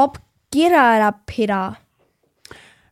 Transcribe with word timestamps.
Ob 0.00 0.20
Gerarapeda. 0.52 1.76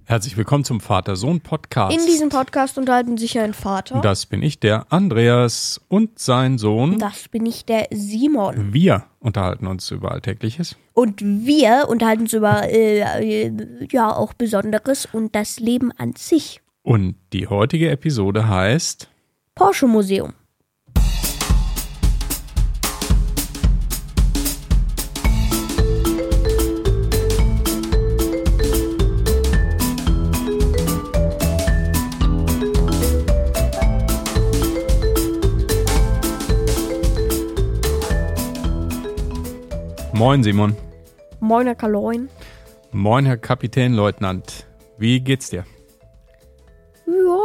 Herzlich 0.06 0.36
willkommen 0.36 0.64
zum 0.64 0.80
Vater-Sohn-Podcast. 0.80 1.96
In 1.96 2.04
diesem 2.04 2.30
Podcast 2.30 2.78
unterhalten 2.78 3.16
sich 3.16 3.38
ein 3.38 3.54
Vater. 3.54 4.00
Das 4.00 4.26
bin 4.26 4.42
ich, 4.42 4.58
der 4.58 4.92
Andreas 4.92 5.80
und 5.86 6.18
sein 6.18 6.58
Sohn. 6.58 6.98
Das 6.98 7.28
bin 7.28 7.46
ich, 7.46 7.64
der 7.64 7.86
Simon. 7.92 8.72
Wir 8.72 9.04
unterhalten 9.20 9.68
uns 9.68 9.88
über 9.92 10.10
Alltägliches. 10.10 10.74
Und 10.94 11.20
wir 11.22 11.86
unterhalten 11.88 12.22
uns 12.22 12.32
über, 12.32 12.68
äh, 12.68 13.02
äh, 13.02 13.52
ja, 13.88 14.12
auch 14.12 14.32
Besonderes 14.32 15.06
und 15.06 15.36
das 15.36 15.60
Leben 15.60 15.92
an 15.92 16.14
sich. 16.16 16.60
Und 16.82 17.14
die 17.32 17.46
heutige 17.46 17.88
Episode 17.88 18.48
heißt 18.48 19.08
Porsche 19.54 19.86
Museum. 19.86 20.32
Moin 40.16 40.42
Simon. 40.42 40.74
Moin, 41.40 41.66
Herr 41.66 41.74
Kaloin. 41.74 42.28
Moin 42.92 43.26
Herr 43.26 43.36
Kapitänleutnant. 43.36 44.66
Wie 44.96 45.20
geht's 45.20 45.50
dir? 45.50 45.64
Ja, 47.06 47.38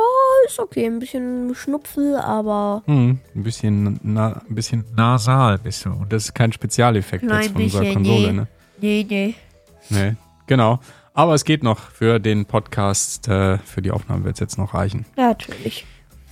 ist 0.47 0.57
okay. 0.57 0.85
Ein 0.85 0.99
bisschen 0.99 1.53
Schnupfel, 1.53 2.15
aber 2.15 2.83
Hm, 2.85 3.19
ein 3.35 3.43
bisschen, 3.43 3.99
na, 4.03 4.41
ein 4.47 4.55
bisschen 4.55 4.85
nasal 4.95 5.57
bist 5.57 5.83
du. 5.85 5.89
Und 5.89 6.13
das 6.13 6.25
ist 6.25 6.33
kein 6.33 6.53
Spezialeffekt 6.53 7.23
Nein, 7.23 7.41
jetzt 7.43 7.51
von 7.51 7.61
unserer 7.63 7.93
Konsole, 7.93 8.27
nee. 8.27 8.33
ne? 8.33 8.47
nee, 8.79 9.05
nee. 9.09 9.35
Nee, 9.89 10.15
genau. 10.47 10.79
Aber 11.13 11.33
es 11.33 11.43
geht 11.43 11.63
noch 11.63 11.79
für 11.91 12.19
den 12.19 12.45
Podcast, 12.45 13.27
äh, 13.27 13.57
für 13.57 13.81
die 13.81 13.91
Aufnahme 13.91 14.23
wird 14.23 14.35
es 14.35 14.39
jetzt 14.39 14.57
noch 14.57 14.73
reichen. 14.73 15.05
Ja, 15.17 15.27
natürlich. 15.27 15.85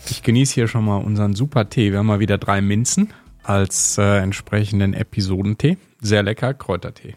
Ich 0.10 0.24
genieße 0.24 0.54
hier 0.54 0.70
schon 0.70 0.86
mal 0.86 0.96
unseren 0.98 1.36
super 1.36 1.70
Tee. 1.70 1.92
Wir 1.92 2.00
haben 2.00 2.06
mal 2.06 2.22
wieder 2.22 2.38
drei 2.38 2.62
Minzen 2.62 3.12
als 3.44 3.98
äh, 3.98 4.20
entsprechenden 4.20 4.94
Episodentee. 4.94 5.78
Sehr 6.02 6.24
lecker, 6.24 6.54
Kräutertee. 6.54 7.16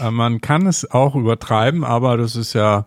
Äh, 0.00 0.10
Man 0.10 0.40
kann 0.40 0.66
es 0.66 0.90
auch 0.90 1.14
übertreiben, 1.14 1.84
aber 1.84 2.16
das 2.16 2.36
ist 2.36 2.52
ja, 2.52 2.86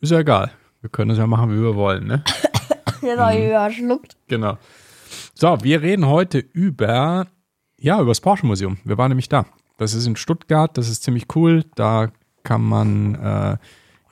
ist 0.00 0.12
ja 0.12 0.18
egal. 0.20 0.50
Wir 0.80 0.90
können 0.90 1.10
es 1.10 1.18
ja 1.18 1.26
machen, 1.26 1.50
wie 1.50 1.62
wir 1.62 1.74
wollen, 1.74 2.06
ne? 2.06 2.24
Jetzt 3.02 3.18
habe 3.18 3.38
ich 3.38 3.46
überschluckt. 3.46 4.16
Genau. 4.28 4.58
So, 5.34 5.58
wir 5.62 5.82
reden 5.82 6.06
heute 6.06 6.38
über, 6.38 7.26
ja, 7.78 8.00
über 8.00 8.10
das 8.10 8.20
Porsche 8.20 8.46
Museum. 8.46 8.78
Wir 8.84 8.98
waren 8.98 9.08
nämlich 9.08 9.28
da. 9.28 9.46
Das 9.78 9.94
ist 9.94 10.06
in 10.06 10.16
Stuttgart, 10.16 10.76
das 10.76 10.88
ist 10.88 11.02
ziemlich 11.02 11.34
cool. 11.34 11.64
Da 11.74 12.10
kann 12.42 12.62
man, 12.62 13.14
äh, 13.14 13.56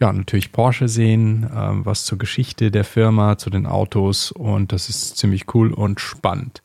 ja, 0.01 0.13
natürlich 0.13 0.53
Porsche 0.53 0.89
sehen, 0.89 1.45
äh, 1.45 1.85
was 1.85 2.07
zur 2.07 2.17
Geschichte 2.19 2.71
der 2.71 2.85
Firma, 2.85 3.37
zu 3.37 3.51
den 3.51 3.67
Autos 3.67 4.33
und 4.33 4.73
das 4.73 4.89
ist 4.89 5.19
ziemlich 5.19 5.55
cool 5.55 5.73
und 5.73 6.01
spannend. 6.01 6.63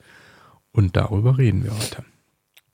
Und 0.73 0.97
darüber 0.97 1.37
reden 1.37 1.63
wir 1.63 1.71
heute. 1.71 2.03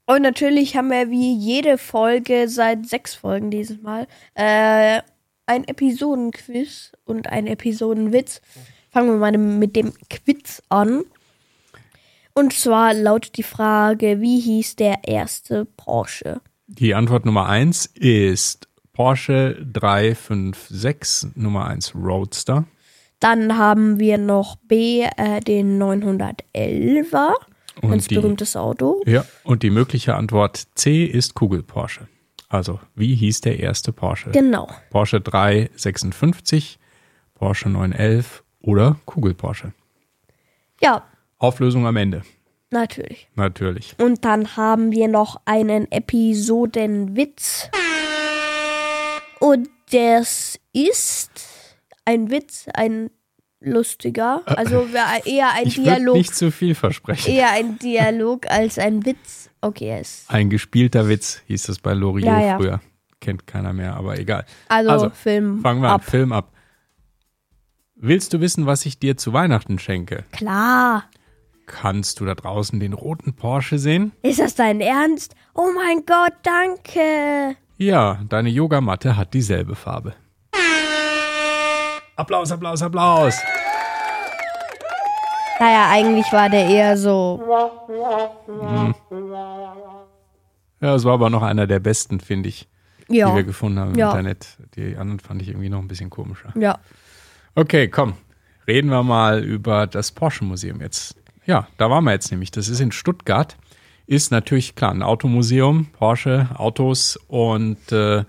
Und 0.06 0.22
natürlich 0.22 0.74
haben 0.76 0.90
wir 0.90 1.10
wie 1.10 1.36
jede 1.36 1.78
Folge 1.78 2.48
seit 2.48 2.86
sechs 2.88 3.14
Folgen 3.14 3.52
dieses 3.52 3.80
Mal 3.80 4.08
äh, 4.34 5.00
ein 5.46 5.68
Episodenquiz 5.68 6.92
und 7.04 7.28
ein 7.28 7.46
Episodenwitz. 7.46 8.40
Fangen 8.90 9.10
wir 9.10 9.18
mal 9.18 9.38
mit 9.38 9.76
dem 9.76 9.92
Quiz 10.08 10.62
an. 10.68 11.04
Und 12.34 12.52
zwar 12.52 12.94
lautet 12.94 13.36
die 13.36 13.42
Frage, 13.42 14.20
wie 14.20 14.40
hieß 14.40 14.76
der 14.76 15.04
erste 15.06 15.64
Porsche? 15.64 16.40
Die 16.66 16.94
Antwort 16.94 17.26
Nummer 17.26 17.48
eins 17.48 17.86
ist 17.86 18.68
Porsche 18.92 19.64
356 19.72 21.36
Nummer 21.36 21.66
1 21.66 21.94
Roadster. 21.94 22.64
Dann 23.18 23.58
haben 23.58 23.98
wir 23.98 24.18
noch 24.18 24.56
B, 24.56 25.02
äh, 25.02 25.40
den 25.40 25.80
911er. 25.80 27.34
Und 27.82 27.90
Ganz 27.90 28.08
die- 28.08 28.14
berühmtes 28.16 28.56
Auto. 28.56 29.02
Ja, 29.06 29.24
und 29.44 29.62
die 29.62 29.70
mögliche 29.70 30.14
Antwort 30.14 30.64
C 30.74 31.04
ist 31.04 31.34
Kugel 31.34 31.62
Porsche. 31.62 32.08
Also, 32.48 32.80
wie 32.94 33.14
hieß 33.14 33.40
der 33.42 33.60
erste 33.60 33.92
Porsche? 33.92 34.30
Genau. 34.32 34.68
Porsche 34.90 35.20
356, 35.20 36.78
Porsche 37.34 37.68
911 37.70 38.42
oder 38.60 38.96
Kugel 39.06 39.34
Porsche. 39.34 39.72
Ja, 40.82 41.04
Auflösung 41.38 41.86
am 41.86 41.96
Ende, 41.96 42.22
natürlich. 42.70 43.28
natürlich. 43.34 43.94
Und 43.98 44.24
dann 44.24 44.56
haben 44.56 44.92
wir 44.92 45.08
noch 45.08 45.40
einen 45.44 45.90
Episodenwitz. 45.90 47.70
Und 49.38 49.68
das 49.92 50.58
ist 50.72 51.30
ein 52.04 52.30
Witz, 52.30 52.66
ein 52.74 53.10
lustiger. 53.60 54.42
Also 54.46 54.86
eher 55.24 55.52
ein 55.52 55.66
Ich 55.66 55.74
Dialog. 55.76 56.16
nicht 56.16 56.34
zu 56.34 56.50
viel 56.50 56.74
versprechen. 56.74 57.30
Eher 57.32 57.50
ein 57.52 57.78
Dialog 57.78 58.50
als 58.50 58.78
ein 58.78 59.04
Witz. 59.06 59.50
Okay, 59.60 59.98
es. 60.00 60.24
Ein 60.28 60.50
gespielter 60.50 61.08
Witz 61.08 61.42
hieß 61.46 61.64
das 61.64 61.78
bei 61.78 61.92
Loriot 61.92 62.26
Ja, 62.26 62.40
ja. 62.40 62.56
früher. 62.56 62.80
Kennt 63.20 63.46
keiner 63.46 63.72
mehr, 63.74 63.94
aber 63.96 64.18
egal. 64.18 64.46
Also, 64.68 64.90
Also, 64.90 65.10
Film 65.10 65.60
Fangen 65.60 65.82
wir 65.82 65.90
ab. 65.90 66.00
an, 66.02 66.06
Film 66.10 66.32
ab. 66.32 66.52
Willst 67.96 68.32
du 68.32 68.40
wissen, 68.40 68.64
was 68.64 68.86
ich 68.86 68.98
dir 68.98 69.18
zu 69.18 69.34
Weihnachten 69.34 69.78
schenke? 69.78 70.24
Klar. 70.32 71.04
Kannst 71.66 72.18
du 72.20 72.24
da 72.24 72.34
draußen 72.34 72.80
den 72.80 72.94
roten 72.94 73.34
Porsche 73.34 73.78
sehen? 73.78 74.12
Ist 74.22 74.40
das 74.40 74.54
dein 74.54 74.80
Ernst? 74.80 75.34
Oh 75.54 75.68
mein 75.74 76.04
Gott, 76.06 76.32
danke. 76.42 77.56
Ja, 77.76 78.20
deine 78.28 78.48
Yogamatte 78.48 79.16
hat 79.16 79.34
dieselbe 79.34 79.74
Farbe. 79.76 80.14
Applaus, 82.20 82.52
Applaus, 82.52 82.82
Applaus. 82.82 83.34
Naja, 85.58 85.88
eigentlich 85.90 86.30
war 86.32 86.48
der 86.50 86.66
eher 86.66 86.96
so. 86.96 87.42
Ja, 90.80 90.94
es 90.94 91.04
war 91.04 91.14
aber 91.14 91.30
noch 91.30 91.42
einer 91.42 91.66
der 91.66 91.78
besten, 91.80 92.20
finde 92.20 92.48
ich, 92.48 92.68
die 93.08 93.16
Ja. 93.16 93.34
wir 93.34 93.42
gefunden 93.44 93.78
haben 93.78 93.92
im 93.92 93.98
Ja. 93.98 94.08
Internet. 94.10 94.58
Die 94.76 94.96
anderen 94.96 95.20
fand 95.20 95.42
ich 95.42 95.48
irgendwie 95.48 95.68
noch 95.68 95.78
ein 95.80 95.88
bisschen 95.88 96.10
komischer. 96.10 96.52
Ja. 96.56 96.78
Okay, 97.54 97.88
komm. 97.88 98.14
Reden 98.66 98.90
wir 98.90 99.02
mal 99.02 99.42
über 99.42 99.86
das 99.86 100.12
Porsche 100.12 100.44
Museum 100.44 100.80
jetzt. 100.80 101.16
Ja, 101.44 101.66
da 101.78 101.90
waren 101.90 102.04
wir 102.04 102.12
jetzt 102.12 102.30
nämlich. 102.30 102.50
Das 102.50 102.68
ist 102.68 102.80
in 102.80 102.92
Stuttgart. 102.92 103.56
Ist 104.06 104.30
natürlich 104.30 104.74
klar 104.74 104.90
ein 104.92 105.02
Automuseum, 105.02 105.86
Porsche, 105.86 106.48
Autos 106.54 107.16
und 107.28 107.92
äh, 107.92 108.24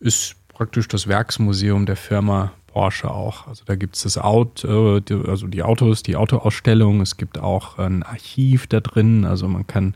ist 0.00 0.36
praktisch 0.48 0.88
das 0.88 1.06
Werksmuseum 1.06 1.86
der 1.86 1.96
Firma 1.96 2.52
Porsche 2.68 3.10
auch. 3.10 3.48
Also 3.48 3.64
da 3.64 3.74
gibt 3.74 3.96
es 3.96 4.02
das 4.02 4.18
Auto, 4.18 5.00
die, 5.00 5.14
also 5.14 5.48
die 5.48 5.64
Autos, 5.64 6.04
die 6.04 6.16
Autoausstellung. 6.16 7.00
Es 7.00 7.16
gibt 7.16 7.38
auch 7.38 7.78
ein 7.78 8.04
Archiv 8.04 8.68
da 8.68 8.80
drin. 8.80 9.24
Also 9.24 9.48
man 9.48 9.66
kann 9.66 9.94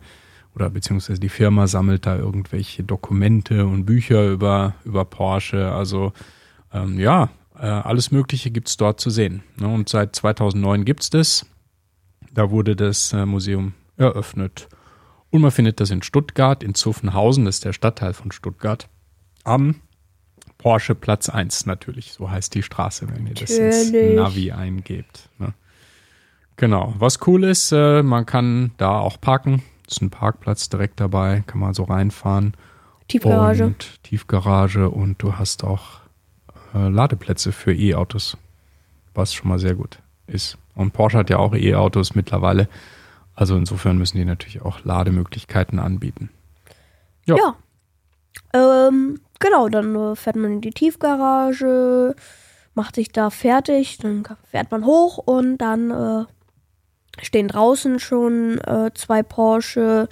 oder 0.54 0.68
beziehungsweise 0.68 1.20
die 1.20 1.28
Firma 1.28 1.66
sammelt 1.66 2.04
da 2.04 2.16
irgendwelche 2.16 2.82
Dokumente 2.82 3.66
und 3.66 3.86
Bücher 3.86 4.28
über, 4.28 4.74
über 4.84 5.04
Porsche. 5.04 5.72
Also 5.72 6.12
ähm, 6.72 6.98
ja, 6.98 7.30
äh, 7.58 7.66
alles 7.66 8.10
Mögliche 8.10 8.50
gibt 8.50 8.68
es 8.68 8.76
dort 8.76 9.00
zu 9.00 9.10
sehen. 9.10 9.42
Ne? 9.58 9.68
Und 9.68 9.88
seit 9.88 10.16
2009 10.16 10.84
gibt 10.84 11.02
es 11.02 11.10
das. 11.10 11.46
Da 12.34 12.50
wurde 12.50 12.76
das 12.76 13.12
äh, 13.12 13.24
Museum 13.24 13.74
eröffnet. 13.96 14.68
Und 15.30 15.40
man 15.40 15.50
findet 15.50 15.80
das 15.80 15.90
in 15.90 16.02
Stuttgart, 16.02 16.62
in 16.62 16.74
Zuffenhausen, 16.74 17.46
das 17.46 17.56
ist 17.56 17.64
der 17.64 17.72
Stadtteil 17.72 18.12
von 18.12 18.32
Stuttgart, 18.32 18.88
am 19.44 19.76
Porsche 20.62 20.94
Platz 20.94 21.28
1 21.28 21.66
natürlich. 21.66 22.12
So 22.12 22.30
heißt 22.30 22.54
die 22.54 22.62
Straße, 22.62 23.08
wenn 23.08 23.26
ihr 23.26 23.34
das 23.34 23.50
ins. 23.50 23.90
Navi 23.92 24.52
eingebt. 24.52 25.28
Ne? 25.38 25.54
Genau. 26.56 26.94
Was 26.98 27.26
cool 27.26 27.42
ist, 27.42 27.72
äh, 27.72 28.04
man 28.04 28.26
kann 28.26 28.70
da 28.76 29.00
auch 29.00 29.20
parken. 29.20 29.64
Ist 29.88 30.00
ein 30.00 30.10
Parkplatz 30.10 30.68
direkt 30.68 31.00
dabei, 31.00 31.42
kann 31.46 31.58
man 31.58 31.74
so 31.74 31.82
reinfahren. 31.82 32.54
Tiefgarage. 33.08 33.66
Und 33.66 34.02
Tiefgarage 34.04 34.88
und 34.88 35.20
du 35.20 35.36
hast 35.36 35.64
auch 35.64 36.00
äh, 36.74 36.88
Ladeplätze 36.88 37.50
für 37.50 37.74
E-Autos, 37.74 38.36
was 39.14 39.34
schon 39.34 39.48
mal 39.48 39.58
sehr 39.58 39.74
gut 39.74 39.98
ist. 40.28 40.58
Und 40.76 40.92
Porsche 40.92 41.18
hat 41.18 41.28
ja 41.28 41.38
auch 41.38 41.54
E-Autos 41.54 42.14
mittlerweile. 42.14 42.68
Also 43.34 43.56
insofern 43.56 43.98
müssen 43.98 44.16
die 44.16 44.24
natürlich 44.24 44.62
auch 44.62 44.84
Lademöglichkeiten 44.84 45.80
anbieten. 45.80 46.30
Ja. 47.26 47.36
Ja. 47.36 47.56
Ähm, 48.54 49.18
genau, 49.42 49.68
dann 49.68 49.94
äh, 49.94 50.16
fährt 50.16 50.36
man 50.36 50.52
in 50.52 50.60
die 50.62 50.70
Tiefgarage, 50.70 52.14
macht 52.74 52.94
sich 52.94 53.12
da 53.12 53.28
fertig, 53.30 53.98
dann 53.98 54.24
fährt 54.50 54.70
man 54.70 54.86
hoch 54.86 55.18
und 55.18 55.58
dann 55.58 55.90
äh, 55.90 56.24
stehen 57.22 57.48
draußen 57.48 57.98
schon 57.98 58.58
äh, 58.60 58.90
zwei 58.94 59.22
Porsche 59.22 60.08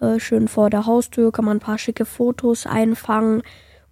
äh, 0.00 0.18
schön 0.20 0.48
vor 0.48 0.68
der 0.68 0.84
Haustür, 0.86 1.32
kann 1.32 1.44
man 1.46 1.56
ein 1.56 1.60
paar 1.60 1.78
schicke 1.78 2.04
Fotos 2.04 2.66
einfangen 2.66 3.42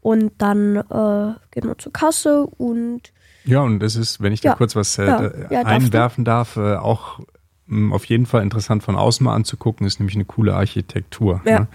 und 0.03 0.33
dann 0.39 0.77
äh, 0.77 1.35
geht 1.51 1.65
man 1.65 1.79
zur 1.79 1.93
Kasse 1.93 2.47
und 2.59 3.13
Ja, 3.45 3.61
und 3.61 3.81
das 3.81 3.97
ist, 3.97 4.21
wenn 4.21 4.33
ich 4.33 4.41
da 4.43 4.51
Ja. 4.51 4.55
kurz 4.57 4.77
was 4.77 4.99
äh, 4.99 5.07
Ja. 5.07 5.33
Ja, 5.51 5.63
einwerfen 5.63 6.25
darf, 6.25 6.57
äh, 6.57 6.77
auch 6.77 7.21
mh, 7.67 7.95
auf 7.95 8.05
jeden 8.07 8.27
Fall 8.27 8.43
interessant 8.43 8.83
von 8.83 8.97
außen 8.97 9.25
mal 9.25 9.35
anzugucken, 9.35 9.87
ist 9.87 9.99
nämlich 10.01 10.17
eine 10.17 10.25
coole 10.27 10.55
Architektur. 10.55 11.41
Ja. 11.47 11.61
Ne? 11.61 11.67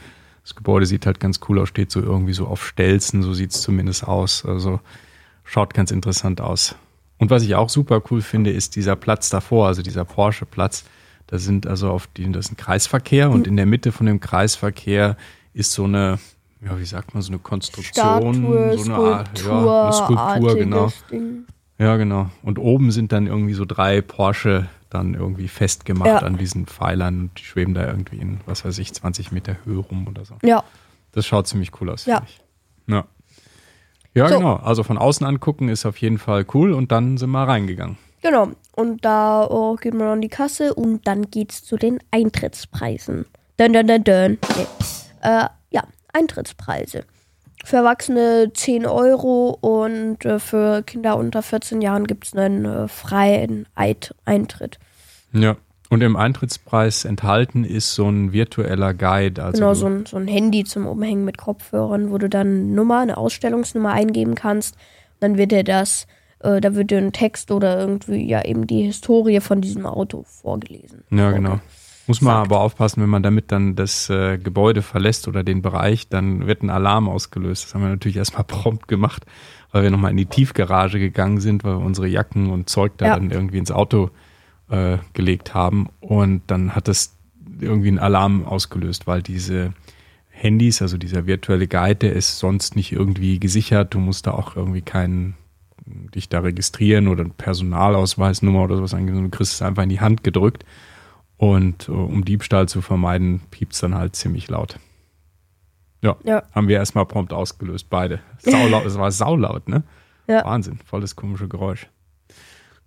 Das 0.45 0.53
Gebäude 0.53 0.86
sieht 0.86 1.07
halt 1.07 1.19
ganz 1.19 1.39
cool 1.50 1.57
aus, 1.57 1.69
steht 1.69 1.89
so 1.89 2.01
irgendwie 2.01 2.33
so 2.33 2.45
auf 2.45 2.63
Stelzen, 2.63 3.24
so 3.24 3.33
sieht 3.33 3.50
es 3.50 3.63
zumindest 3.63 4.07
aus. 4.07 4.45
Also 4.45 4.80
schaut 5.44 5.74
ganz 5.74 5.89
interessant 5.89 6.39
aus. 6.39 6.75
Und 7.18 7.31
was 7.31 7.42
ich 7.42 7.56
auch 7.56 7.68
super 7.68 8.00
cool 8.12 8.21
finde, 8.21 8.51
ist 8.51 8.75
dieser 8.75 8.95
Platz 8.95 9.31
davor, 9.31 9.65
also 9.65 9.81
dieser 9.81 10.06
Porsche-Platz. 10.06 10.86
Da 11.25 11.39
sind 11.39 11.65
also 11.65 11.89
auf 11.89 12.06
die, 12.15 12.31
das 12.31 12.45
ist 12.45 12.51
ein 12.51 12.57
Kreisverkehr 12.57 13.31
und 13.31 13.47
in 13.47 13.57
der 13.57 13.65
Mitte 13.65 13.92
von 13.92 14.06
dem 14.06 14.19
Kreisverkehr 14.19 15.18
ist 15.56 15.71
so 15.71 15.86
eine, 15.86 16.19
ja, 16.63 16.77
wie 16.77 16.86
sagt 16.86 17.15
man, 17.15 17.24
so 17.24 17.31
eine 17.31 17.39
Konstruktion, 17.39 18.36
Statue, 18.36 18.77
so 18.77 18.94
eine 18.94 18.95
Art, 19.03 19.44
ja, 19.44 19.83
eine 19.83 19.94
Skulptur, 19.94 20.56
genau. 20.56 20.94
Ding. 21.09 21.48
Ja, 21.80 21.98
genau. 21.98 22.30
Und 22.44 22.59
oben 22.59 22.91
sind 22.91 23.12
dann 23.12 23.25
irgendwie 23.25 23.56
so 23.56 23.65
drei 23.65 24.01
Porsche 24.01 24.69
dann 24.95 25.13
irgendwie 25.13 25.47
festgemacht 25.47 26.07
Ja. 26.07 26.18
an 26.19 26.38
diesen 26.38 26.65
Pfeilern 26.65 27.19
und 27.21 27.39
die 27.39 27.44
schweben 27.44 27.74
da 27.74 27.86
irgendwie 27.86 28.18
in, 28.18 28.39
was 28.45 28.65
weiß 28.65 28.77
ich, 28.80 28.94
20 28.94 29.31
Meter 29.31 29.56
Höhe 29.65 29.77
rum 29.80 30.07
oder 30.07 30.25
so. 30.25 30.36
Ja, 30.44 30.63
Das 31.12 31.25
schaut 31.25 31.47
ziemlich 31.47 31.71
cool 31.80 31.89
aus, 31.89 32.06
Ja. 32.06 32.18
finde 32.18 32.30
ich. 32.30 32.42
Ja. 32.94 33.06
Ja, 34.13 34.30
So. 34.30 34.38
genau. 34.38 34.56
Also 34.56 34.83
von 34.83 34.97
außen 34.97 35.25
angucken 35.25 35.68
ist 35.69 35.86
auf 35.86 35.97
jeden 35.97 36.18
Fall 36.18 36.45
cool 36.53 36.71
und 36.74 36.92
dann 36.92 37.18
sind 37.18 37.30
wir 37.31 37.47
reingegangen. 37.47 37.97
genau. 38.21 38.50
Und 38.75 39.06
da 39.06 39.45
oh, 39.50 39.75
geht 39.75 39.94
man 39.94 40.07
an 40.07 40.21
die 40.21 40.27
Kasse 40.27 40.74
und 40.74 41.07
dann 41.07 41.30
geht's 41.31 41.63
zu 41.63 41.77
den 41.77 42.00
Eintrittspreisen. 42.12 43.25
Dun, 43.57 43.71
dun, 43.74 43.88
dun, 43.88 44.03
dun. 44.03 44.38
Okay. 44.41 44.65
Äh, 45.21 45.45
ja, 45.71 45.83
Eintrittspreise. 46.13 47.06
Für 47.63 47.77
Erwachsene 47.77 48.51
10 48.53 48.86
Euro 48.86 49.57
und 49.62 50.25
äh, 50.25 50.39
für 50.39 50.83
Kinder 50.83 51.15
unter 51.18 51.41
14 51.41 51.81
Jahren 51.81 52.06
gibt's 52.06 52.36
einen 52.36 52.65
äh, 52.65 52.88
freien 52.89 53.65
Eit 53.75 54.13
Eintritt. 54.25 54.77
Ja. 55.35 55.55
Und 55.89 56.01
im 56.01 56.15
Eintrittspreis 56.15 57.05
enthalten 57.05 57.63
ist 57.63 57.93
so 57.93 58.09
ein 58.09 58.33
virtueller 58.33 58.93
Guide. 58.95 59.43
Also 59.43 59.59
genau, 59.59 59.73
so 59.75 59.85
ein, 59.85 60.05
so 60.07 60.17
ein 60.17 60.27
Handy 60.27 60.63
zum 60.63 60.87
Umhängen 60.87 61.25
mit 61.25 61.37
Kopfhörern, 61.37 62.09
wo 62.11 62.17
du 62.17 62.27
dann 62.27 62.47
eine 62.47 62.63
Nummer, 62.63 62.99
eine 62.99 63.17
Ausstellungsnummer 63.17 63.91
eingeben 63.91 64.33
kannst. 64.33 64.75
Dann 65.19 65.37
wird 65.37 65.51
dir 65.51 65.63
das, 65.63 66.07
äh, 66.39 66.59
da 66.59 66.73
wird 66.73 66.89
dir 66.89 66.97
ein 66.97 67.11
Text 67.13 67.51
oder 67.51 67.79
irgendwie 67.79 68.27
ja 68.27 68.43
eben 68.43 68.65
die 68.65 68.81
Historie 68.81 69.39
von 69.41 69.61
diesem 69.61 69.85
Auto 69.85 70.23
vorgelesen. 70.23 71.03
Ja, 71.11 71.31
genau. 71.31 71.59
Muss 72.07 72.21
man 72.21 72.35
aber 72.35 72.61
aufpassen, 72.61 73.01
wenn 73.01 73.09
man 73.09 73.23
damit 73.23 73.51
dann 73.51 73.75
das 73.75 74.09
äh, 74.09 74.38
Gebäude 74.38 74.81
verlässt 74.83 75.27
oder 75.27 75.43
den 75.43 75.61
Bereich, 75.61 76.07
dann 76.07 76.45
wird 76.45 76.61
ein 76.61 76.69
Alarm 76.69 77.09
ausgelöst. 77.09 77.63
Das 77.65 77.73
haben 77.73 77.81
wir 77.81 77.89
natürlich 77.89 78.17
erstmal 78.17 78.43
prompt 78.47 78.88
gemacht, 78.88 79.25
weil 79.71 79.83
wir 79.83 79.91
nochmal 79.91 80.11
in 80.11 80.17
die 80.17 80.27
Tiefgarage 80.27 80.99
gegangen 80.99 81.39
sind, 81.39 81.63
weil 81.63 81.77
wir 81.77 81.85
unsere 81.85 82.07
Jacken 82.07 82.49
und 82.51 82.69
Zeug 82.69 82.93
da 82.97 83.05
Ja. 83.05 83.15
dann 83.15 83.31
irgendwie 83.31 83.57
ins 83.59 83.71
Auto 83.71 84.09
äh, 84.69 84.97
gelegt 85.13 85.53
haben. 85.53 85.88
Und 86.00 86.44
dann 86.47 86.75
hat 86.75 86.88
das 86.88 87.15
irgendwie 87.59 87.88
einen 87.89 88.00
Alarm 88.00 88.45
ausgelöst, 88.45 89.07
weil 89.07 89.21
diese 89.21 89.73
Handys, 90.29 90.81
also 90.81 90.97
dieser 90.97 91.25
virtuelle 91.27 91.67
Guide, 91.67 91.95
der 91.95 92.13
ist 92.13 92.39
sonst 92.39 92.75
nicht 92.75 92.91
irgendwie 92.91 93.39
gesichert. 93.39 93.94
Du 93.94 94.00
musst 94.00 94.27
da 94.27 94.31
auch 94.31 94.56
irgendwie 94.56 94.81
keinen 94.81 95.35
dich 95.85 96.29
da 96.29 96.39
registrieren 96.39 97.07
oder 97.07 97.23
eine 97.23 97.33
Personalausweisnummer 97.33 98.63
oder 98.63 98.77
sowas 98.77 98.94
angeben. 98.94 99.23
Du 99.23 99.29
kriegst 99.29 99.53
es 99.53 99.62
einfach 99.62 99.83
in 99.83 99.89
die 99.89 100.01
Hand 100.01 100.23
gedrückt. 100.23 100.65
Und 101.38 101.88
äh, 101.89 101.91
um 101.91 102.25
Diebstahl 102.25 102.67
zu 102.67 102.81
vermeiden, 102.81 103.41
piept 103.51 103.73
es 103.73 103.79
dann 103.81 103.94
halt 103.95 104.15
ziemlich 104.15 104.50
laut. 104.50 104.79
Ja, 106.01 106.15
Ja. 106.23 106.44
haben 106.53 106.67
wir 106.67 106.77
erstmal 106.77 107.06
prompt 107.06 107.33
ausgelöst, 107.33 107.89
beide. 107.89 108.19
Saulaut, 108.39 108.85
es 108.85 108.97
war 108.97 109.12
saulaut, 109.12 109.67
ne? 109.67 109.83
Ja. 110.27 110.44
Wahnsinn, 110.45 110.79
volles 110.85 111.15
komische 111.15 111.47
Geräusch. 111.47 111.88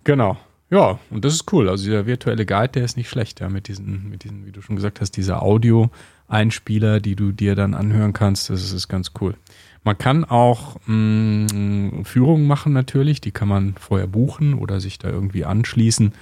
Genau. 0.03 0.37
Ja, 0.71 0.99
und 1.09 1.25
das 1.25 1.33
ist 1.33 1.51
cool. 1.51 1.67
Also 1.67 1.85
dieser 1.85 2.05
virtuelle 2.05 2.45
Guide, 2.45 2.69
der 2.69 2.85
ist 2.85 2.95
nicht 2.95 3.09
schlecht, 3.09 3.39
ja, 3.39 3.49
mit 3.49 3.67
diesen, 3.67 4.09
mit 4.09 4.23
diesen, 4.23 4.45
wie 4.45 4.51
du 4.51 4.61
schon 4.61 4.75
gesagt 4.75 5.01
hast, 5.01 5.11
dieser 5.17 5.41
Audio-Einspieler, 5.41 6.99
die 6.99 7.15
du 7.15 7.31
dir 7.31 7.55
dann 7.55 7.73
anhören 7.73 8.13
kannst, 8.13 8.49
das 8.49 8.71
ist 8.71 8.87
ganz 8.87 9.11
cool. 9.19 9.35
Man 9.83 9.97
kann 9.97 10.25
auch 10.25 10.75
mh, 10.85 12.03
Führungen 12.03 12.45
machen 12.45 12.73
natürlich, 12.73 13.21
die 13.21 13.31
kann 13.31 13.47
man 13.47 13.75
vorher 13.79 14.07
buchen 14.07 14.53
oder 14.53 14.79
sich 14.79 14.99
da 14.99 15.09
irgendwie 15.09 15.45
anschließen. 15.45 16.13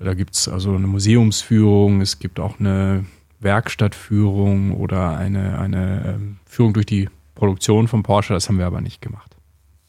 Da 0.00 0.14
gibt's 0.14 0.48
also 0.48 0.74
eine 0.74 0.86
Museumsführung, 0.86 2.00
es 2.00 2.18
gibt 2.18 2.38
auch 2.40 2.60
eine 2.60 3.04
Werkstattführung 3.40 4.72
oder 4.76 5.16
eine, 5.16 5.58
eine 5.60 6.14
ähm, 6.16 6.36
Führung 6.44 6.74
durch 6.74 6.86
die 6.86 7.08
Produktion 7.34 7.88
von 7.88 8.02
Porsche. 8.02 8.34
Das 8.34 8.48
haben 8.48 8.58
wir 8.58 8.66
aber 8.66 8.80
nicht 8.80 9.00
gemacht. 9.00 9.36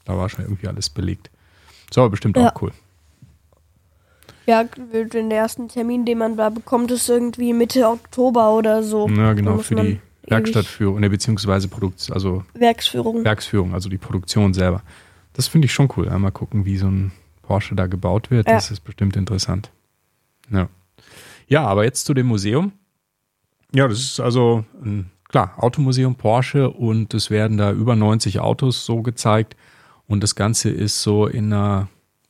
Da 0.06 0.18
war 0.18 0.30
schon 0.30 0.46
irgendwie 0.46 0.68
alles 0.68 0.90
belegt. 0.90 1.30
So, 1.92 2.02
aber 2.02 2.12
bestimmt 2.12 2.38
Ja. 2.38 2.52
auch 2.54 2.62
cool. 2.62 2.72
Ja, 4.50 4.64
den 4.64 5.30
ersten 5.30 5.68
Termin, 5.68 6.06
den 6.06 6.18
man 6.18 6.36
da 6.36 6.50
bekommt, 6.50 6.90
ist 6.90 7.08
irgendwie 7.08 7.54
Mitte 7.54 7.88
Oktober 7.88 8.52
oder 8.56 8.82
so. 8.82 9.08
Ja, 9.08 9.34
genau, 9.34 9.60
für 9.60 9.76
die 9.76 10.00
Werkstattführung, 10.24 11.00
ne, 11.00 11.10
beziehungsweise 11.12 11.68
Produkt, 11.68 12.10
also 12.12 12.44
Werksführung. 12.56 13.24
Werksführung, 13.24 13.76
also 13.76 13.90
die 13.90 14.00
Produktion 14.00 14.56
selber. 14.56 14.82
Das 15.34 15.48
finde 15.48 15.68
ich 15.68 15.74
schon 15.74 15.88
cool. 15.96 16.10
Einmal 16.10 16.32
gucken, 16.32 16.66
wie 16.66 16.78
so 16.78 16.88
ein 16.88 17.12
Porsche 17.44 17.76
da 17.76 17.86
gebaut 17.86 18.32
wird. 18.32 18.48
Ja. 18.48 18.56
Das 18.56 18.72
ist 18.72 18.80
bestimmt 18.80 19.16
interessant. 19.16 19.70
Ja. 20.52 20.68
ja, 21.48 21.64
aber 21.68 21.84
jetzt 21.84 22.08
zu 22.08 22.16
dem 22.16 22.26
Museum. 22.26 22.72
Ja, 23.72 23.88
das 23.88 24.00
ist 24.00 24.20
also 24.20 24.66
ein, 24.84 25.12
klar, 25.28 25.54
Automuseum 25.58 26.16
Porsche 26.16 26.72
und 26.72 27.14
es 27.14 27.30
werden 27.30 27.60
da 27.60 27.72
über 27.72 27.96
90 27.96 28.40
Autos 28.40 28.84
so 28.84 29.04
gezeigt 29.04 29.56
und 30.08 30.24
das 30.24 30.34
Ganze 30.34 30.72
ist 30.72 31.04
so 31.04 31.28
in 31.28 31.54
einer 31.54 31.88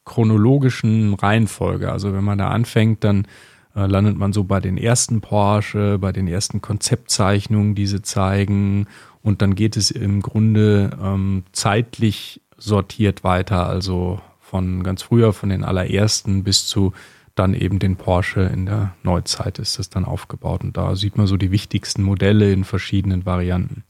chronologischen 0.10 1.14
Reihenfolge. 1.14 1.92
Also 1.92 2.14
wenn 2.14 2.24
man 2.24 2.40
da 2.40 2.50
anfängt, 2.50 3.04
dann 3.04 3.28
äh, 3.76 3.86
landet 3.86 4.18
man 4.18 4.34
so 4.34 4.44
bei 4.44 4.60
den 4.60 4.78
ersten 4.78 5.22
Porsche, 5.22 6.00
bei 6.00 6.12
den 6.12 6.28
ersten 6.28 6.62
Konzeptzeichnungen, 6.62 7.76
die 7.76 7.86
sie 7.86 8.02
zeigen 8.02 8.88
und 9.22 9.44
dann 9.44 9.54
geht 9.54 9.78
es 9.78 9.92
im 9.92 10.22
Grunde 10.24 10.98
ähm, 11.02 11.44
zeitlich 11.52 12.42
sortiert 12.58 13.24
weiter, 13.24 13.68
also 13.68 14.20
von 14.42 14.82
ganz 14.82 15.04
früher, 15.04 15.32
von 15.32 15.50
den 15.50 15.64
allerersten 15.64 16.44
bis 16.44 16.66
zu 16.66 16.92
dann 17.36 17.54
eben 17.54 17.78
den 17.78 17.96
Porsche 17.96 18.42
in 18.42 18.66
der 18.66 18.96
Neuzeit 19.04 19.60
ist 19.60 19.78
das 19.80 19.90
dann 19.90 20.04
aufgebaut. 20.04 20.64
Und 20.64 20.76
da 20.76 20.96
sieht 20.96 21.18
man 21.18 21.28
so 21.28 21.38
die 21.38 21.52
wichtigsten 21.52 22.02
Modelle 22.02 22.52
in 22.52 22.66
verschiedenen 22.66 23.26
Varianten 23.26 23.84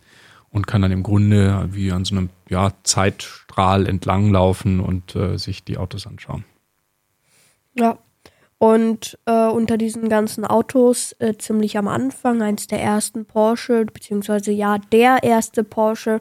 und 0.51 0.67
kann 0.67 0.81
dann 0.81 0.91
im 0.91 1.03
Grunde 1.03 1.69
wie 1.71 1.91
an 1.91 2.05
so 2.05 2.15
einem 2.15 2.29
ja, 2.49 2.71
Zeitstrahl 2.83 3.85
entlanglaufen 3.87 4.79
und 4.79 5.15
äh, 5.15 5.37
sich 5.37 5.63
die 5.63 5.77
Autos 5.77 6.07
anschauen. 6.07 6.45
Ja. 7.73 7.97
Und 8.57 9.17
äh, 9.25 9.47
unter 9.47 9.77
diesen 9.77 10.09
ganzen 10.09 10.43
Autos, 10.43 11.15
äh, 11.19 11.37
ziemlich 11.37 11.77
am 11.77 11.87
Anfang, 11.87 12.41
eins 12.41 12.67
der 12.67 12.81
ersten 12.81 13.25
Porsche, 13.25 13.85
beziehungsweise 13.85 14.51
ja, 14.51 14.77
der 14.91 15.23
erste 15.23 15.63
Porsche, 15.63 16.19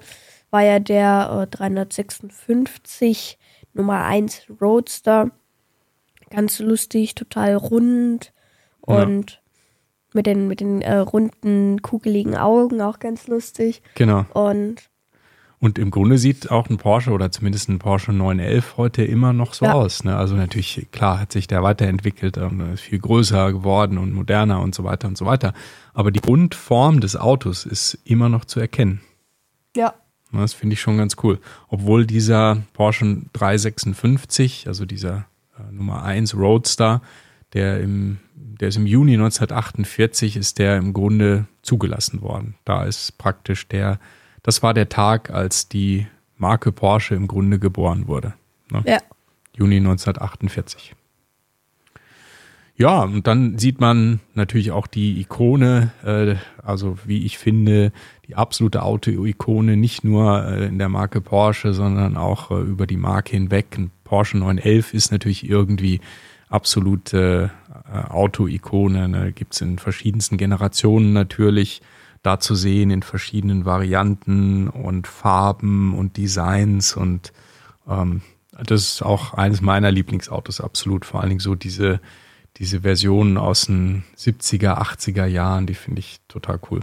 war 0.51 0.63
ja 0.63 0.79
der 0.79 1.43
äh, 1.43 1.47
356 1.49 3.39
Nummer 3.75 4.05
1 4.05 4.47
Roadster. 4.61 5.33
Ganz 6.31 6.61
lustig, 6.61 7.17
total 7.17 7.57
rund 7.57 8.33
und 8.83 9.41
mit 10.15 10.27
den, 10.27 10.49
mit 10.49 10.61
den 10.61 10.81
äh, 10.83 10.97
runden, 10.97 11.83
kugeligen 11.83 12.37
Augen 12.37 12.81
auch 12.81 12.99
ganz 12.99 13.27
lustig. 13.29 13.83
Genau. 13.95 14.25
Und 14.33 14.89
Und 15.61 15.79
im 15.79 15.91
Grunde 15.91 16.19
sieht 16.19 16.51
auch 16.53 16.71
ein 16.71 16.77
Porsche 16.77 17.11
oder 17.11 17.33
zumindest 17.33 17.69
ein 17.69 17.79
Porsche 17.81 18.13
911 18.13 18.77
heute 18.77 19.03
immer 19.05 19.33
noch 19.33 19.55
so 19.55 19.65
Ja. 19.67 19.73
aus. 19.75 20.05
Ne? 20.05 20.17
Also 20.17 20.35
natürlich, 20.37 20.87
klar, 20.93 21.19
hat 21.21 21.33
sich 21.33 21.47
der 21.49 21.63
weiterentwickelt 21.65 22.39
und 22.39 22.61
ist 22.73 22.81
viel 22.83 23.01
größer 23.01 23.53
geworden 23.53 23.99
und 23.99 24.13
moderner 24.13 24.61
und 24.61 24.75
so 24.75 24.85
weiter 24.85 25.09
und 25.09 25.19
so 25.19 25.27
weiter. 25.27 25.53
Aber 25.95 26.11
die 26.13 26.21
Grundform 26.21 27.01
des 27.01 27.17
Autos 27.17 27.67
ist 27.67 27.99
immer 28.05 28.29
noch 28.29 28.45
zu 28.45 28.61
erkennen. 28.61 29.01
ja, 29.77 29.95
Ne, 30.31 30.43
Das 30.43 30.53
finde 30.53 30.75
ich 30.75 30.81
schon 30.81 30.99
ganz 30.99 31.17
cool. 31.23 31.39
Obwohl 31.69 32.07
dieser 32.07 32.59
Porsche 32.75 33.23
356, 33.33 34.67
also 34.69 34.85
dieser 34.85 35.27
äh, 35.59 35.73
Nummer 35.73 36.03
1 36.05 36.37
Roadster, 36.37 37.03
der 37.53 37.81
im, 37.81 38.19
der 38.35 38.69
ist 38.69 38.77
im 38.77 38.87
Juni 38.87 39.15
1948, 39.15 40.37
ist 40.37 40.59
der 40.59 40.77
im 40.77 40.93
Grunde 40.93 41.47
zugelassen 41.63 42.23
worden. 42.23 42.55
Da 42.65 42.85
ist 42.85 43.19
praktisch 43.19 43.69
der, 43.69 43.99
das 44.43 44.63
war 44.63 44.75
der 44.75 44.89
Tag, 44.89 45.31
als 45.31 45.69
die 45.69 46.07
Marke 46.37 46.73
Porsche 46.73 47.15
im 47.15 47.27
Grunde 47.27 47.59
geboren 47.59 48.09
wurde. 48.09 48.35
Ne? 48.71 48.83
ja, 48.87 48.99
Juni 49.57 49.77
1948. 49.77 50.95
Ja, 52.79 53.03
und 53.03 53.27
dann 53.27 53.59
sieht 53.59 53.81
man 53.81 54.21
natürlich 54.35 54.71
auch 54.71 54.87
die 54.87 55.21
Ikone, 55.21 55.91
äh, 56.05 56.37
also 56.63 56.97
wie 57.05 57.27
ich 57.27 57.37
finde, 57.37 57.91
die 58.29 58.37
absolute 58.37 58.85
Auto-Ikone, 58.85 59.77
nicht 59.77 60.05
nur 60.05 60.47
äh, 60.47 60.67
in 60.67 60.79
der 60.79 60.89
Marke 60.89 61.21
Porsche, 61.21 61.75
sondern 61.75 62.17
auch 62.17 62.53
äh, 62.53 62.61
über 62.61 62.87
die 62.87 62.97
Marke 62.97 63.33
hinweg. 63.33 63.77
Ein 63.77 63.91
Porsche 64.05 64.39
911 64.39 64.95
ist 64.95 65.11
natürlich 65.11 65.49
irgendwie 65.51 66.01
absolute 66.49 67.51
äh, 67.93 67.99
Auto-Ikone. 68.09 69.09
Ne? 69.09 69.33
Gibt 69.33 69.55
es 69.55 69.61
in 69.61 69.79
verschiedensten 69.79 70.37
Generationen 70.37 71.13
natürlich 71.13 71.83
da 72.23 72.41
zu 72.41 72.55
sehen, 72.55 72.91
in 72.91 73.03
verschiedenen 73.03 73.65
Varianten 73.65 74.69
und 74.69 75.07
Farben 75.07 75.95
und 75.95 76.17
Designs 76.17 76.97
und 76.97 77.33
ähm, 77.89 78.23
das 78.53 78.83
ist 78.83 79.03
auch 79.03 79.35
eines 79.35 79.61
meiner 79.61 79.93
Lieblingsautos, 79.93 80.61
absolut. 80.61 81.05
Vor 81.05 81.21
allen 81.21 81.29
Dingen 81.29 81.41
so 81.41 81.55
diese, 81.55 82.01
diese 82.57 82.81
Versionen 82.81 83.37
aus 83.37 83.67
den 83.67 84.03
70er, 84.17 84.79
80er 84.79 85.27
Jahren, 85.27 85.67
die 85.67 85.75
finde 85.75 86.01
ich 86.01 86.19
total 86.27 86.59
cool. 86.71 86.81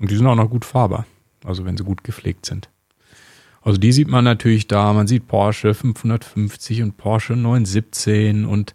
Und 0.00 0.10
die 0.10 0.16
sind 0.16 0.26
auch 0.26 0.34
noch 0.34 0.50
gut 0.50 0.64
fahrbar, 0.64 1.06
also 1.44 1.64
wenn 1.64 1.76
sie 1.76 1.84
gut 1.84 2.02
gepflegt 2.02 2.46
sind. 2.46 2.68
Also 3.62 3.78
die 3.78 3.92
sieht 3.92 4.08
man 4.08 4.24
natürlich 4.24 4.66
da, 4.66 4.92
man 4.92 5.06
sieht 5.06 5.28
Porsche 5.28 5.74
550 5.74 6.82
und 6.82 6.96
Porsche 6.96 7.34
917 7.34 8.44
und 8.44 8.74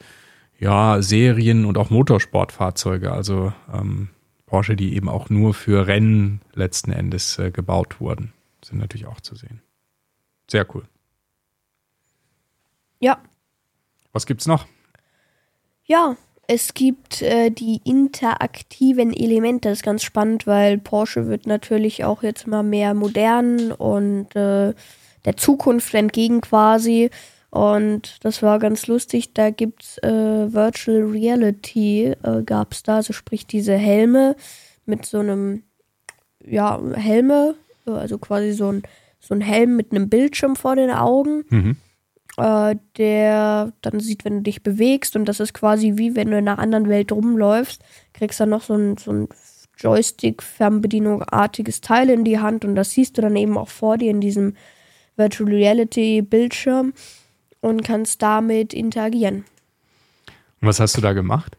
ja, 0.59 1.01
Serien 1.01 1.65
und 1.65 1.77
auch 1.77 1.89
Motorsportfahrzeuge, 1.89 3.11
also 3.11 3.53
ähm, 3.71 4.09
Porsche, 4.45 4.75
die 4.75 4.95
eben 4.95 5.09
auch 5.09 5.29
nur 5.29 5.53
für 5.53 5.87
Rennen 5.87 6.41
letzten 6.53 6.91
Endes 6.91 7.37
äh, 7.37 7.51
gebaut 7.51 7.99
wurden, 7.99 8.33
sind 8.63 8.79
natürlich 8.79 9.07
auch 9.07 9.21
zu 9.21 9.35
sehen. 9.35 9.61
Sehr 10.49 10.65
cool. 10.73 10.87
Ja. 12.99 13.21
Was 14.13 14.25
gibt's 14.25 14.47
noch? 14.47 14.65
Ja, 15.85 16.15
es 16.47 16.73
gibt 16.73 17.21
äh, 17.21 17.49
die 17.51 17.81
interaktiven 17.83 19.13
Elemente. 19.13 19.69
Das 19.69 19.79
ist 19.79 19.83
ganz 19.83 20.03
spannend, 20.03 20.47
weil 20.47 20.77
Porsche 20.77 21.27
wird 21.27 21.45
natürlich 21.45 22.05
auch 22.05 22.23
jetzt 22.23 22.47
immer 22.47 22.63
mehr 22.63 22.93
modern 22.93 23.73
und 23.73 24.33
äh, 24.35 24.73
der 25.25 25.35
Zukunft 25.35 25.93
entgegen 25.93 26.39
quasi. 26.39 27.09
Und 27.49 28.23
das 28.23 28.41
war 28.41 28.59
ganz 28.59 28.87
lustig. 28.87 29.33
Da 29.33 29.49
gibt's 29.49 29.97
äh, 29.99 30.53
Virtual 30.53 31.03
Reality, 31.03 32.13
äh, 32.23 32.43
gab 32.43 32.71
es 32.71 32.83
da, 32.83 32.97
also 32.97 33.11
sprich 33.11 33.45
diese 33.45 33.73
Helme 33.73 34.37
mit 34.85 35.05
so 35.05 35.19
einem, 35.19 35.63
ja, 36.45 36.79
Helme, 36.93 37.55
also 37.85 38.17
quasi 38.17 38.53
so 38.53 38.71
ein, 38.71 38.83
so 39.19 39.33
ein 39.33 39.41
Helm 39.41 39.75
mit 39.75 39.91
einem 39.91 40.07
Bildschirm 40.07 40.55
vor 40.55 40.77
den 40.77 40.91
Augen. 40.91 41.43
Mhm. 41.49 41.77
Äh, 42.37 42.75
der 42.97 43.73
dann 43.81 43.99
sieht, 43.99 44.23
wenn 44.23 44.37
du 44.37 44.41
dich 44.43 44.61
bewegst 44.61 45.15
und 45.15 45.25
das 45.25 45.39
ist 45.39 45.55
quasi 45.55 45.93
wie 45.95 46.15
wenn 46.15 46.29
du 46.29 46.37
in 46.37 46.47
einer 46.47 46.59
anderen 46.59 46.87
Welt 46.87 47.11
rumläufst, 47.11 47.81
kriegst 48.13 48.39
dann 48.39 48.49
noch 48.49 48.61
so 48.61 48.75
ein, 48.75 48.97
so 48.97 49.11
ein 49.11 49.27
Joystick-Fernbedienung-artiges 49.77 51.81
Teil 51.81 52.09
in 52.09 52.23
die 52.23 52.39
Hand 52.39 52.65
und 52.65 52.75
das 52.75 52.91
siehst 52.91 53.17
du 53.17 53.21
dann 53.21 53.35
eben 53.35 53.57
auch 53.57 53.69
vor 53.69 53.97
dir 53.97 54.11
in 54.11 54.21
diesem 54.21 54.55
Virtual 55.15 55.49
Reality 55.49 56.21
Bildschirm 56.21 56.93
und 57.61 57.83
kannst 57.83 58.21
damit 58.21 58.73
interagieren. 58.73 59.45
Und 60.61 60.67
was 60.67 60.79
hast 60.79 60.97
du 60.97 61.01
da 61.01 61.13
gemacht? 61.13 61.57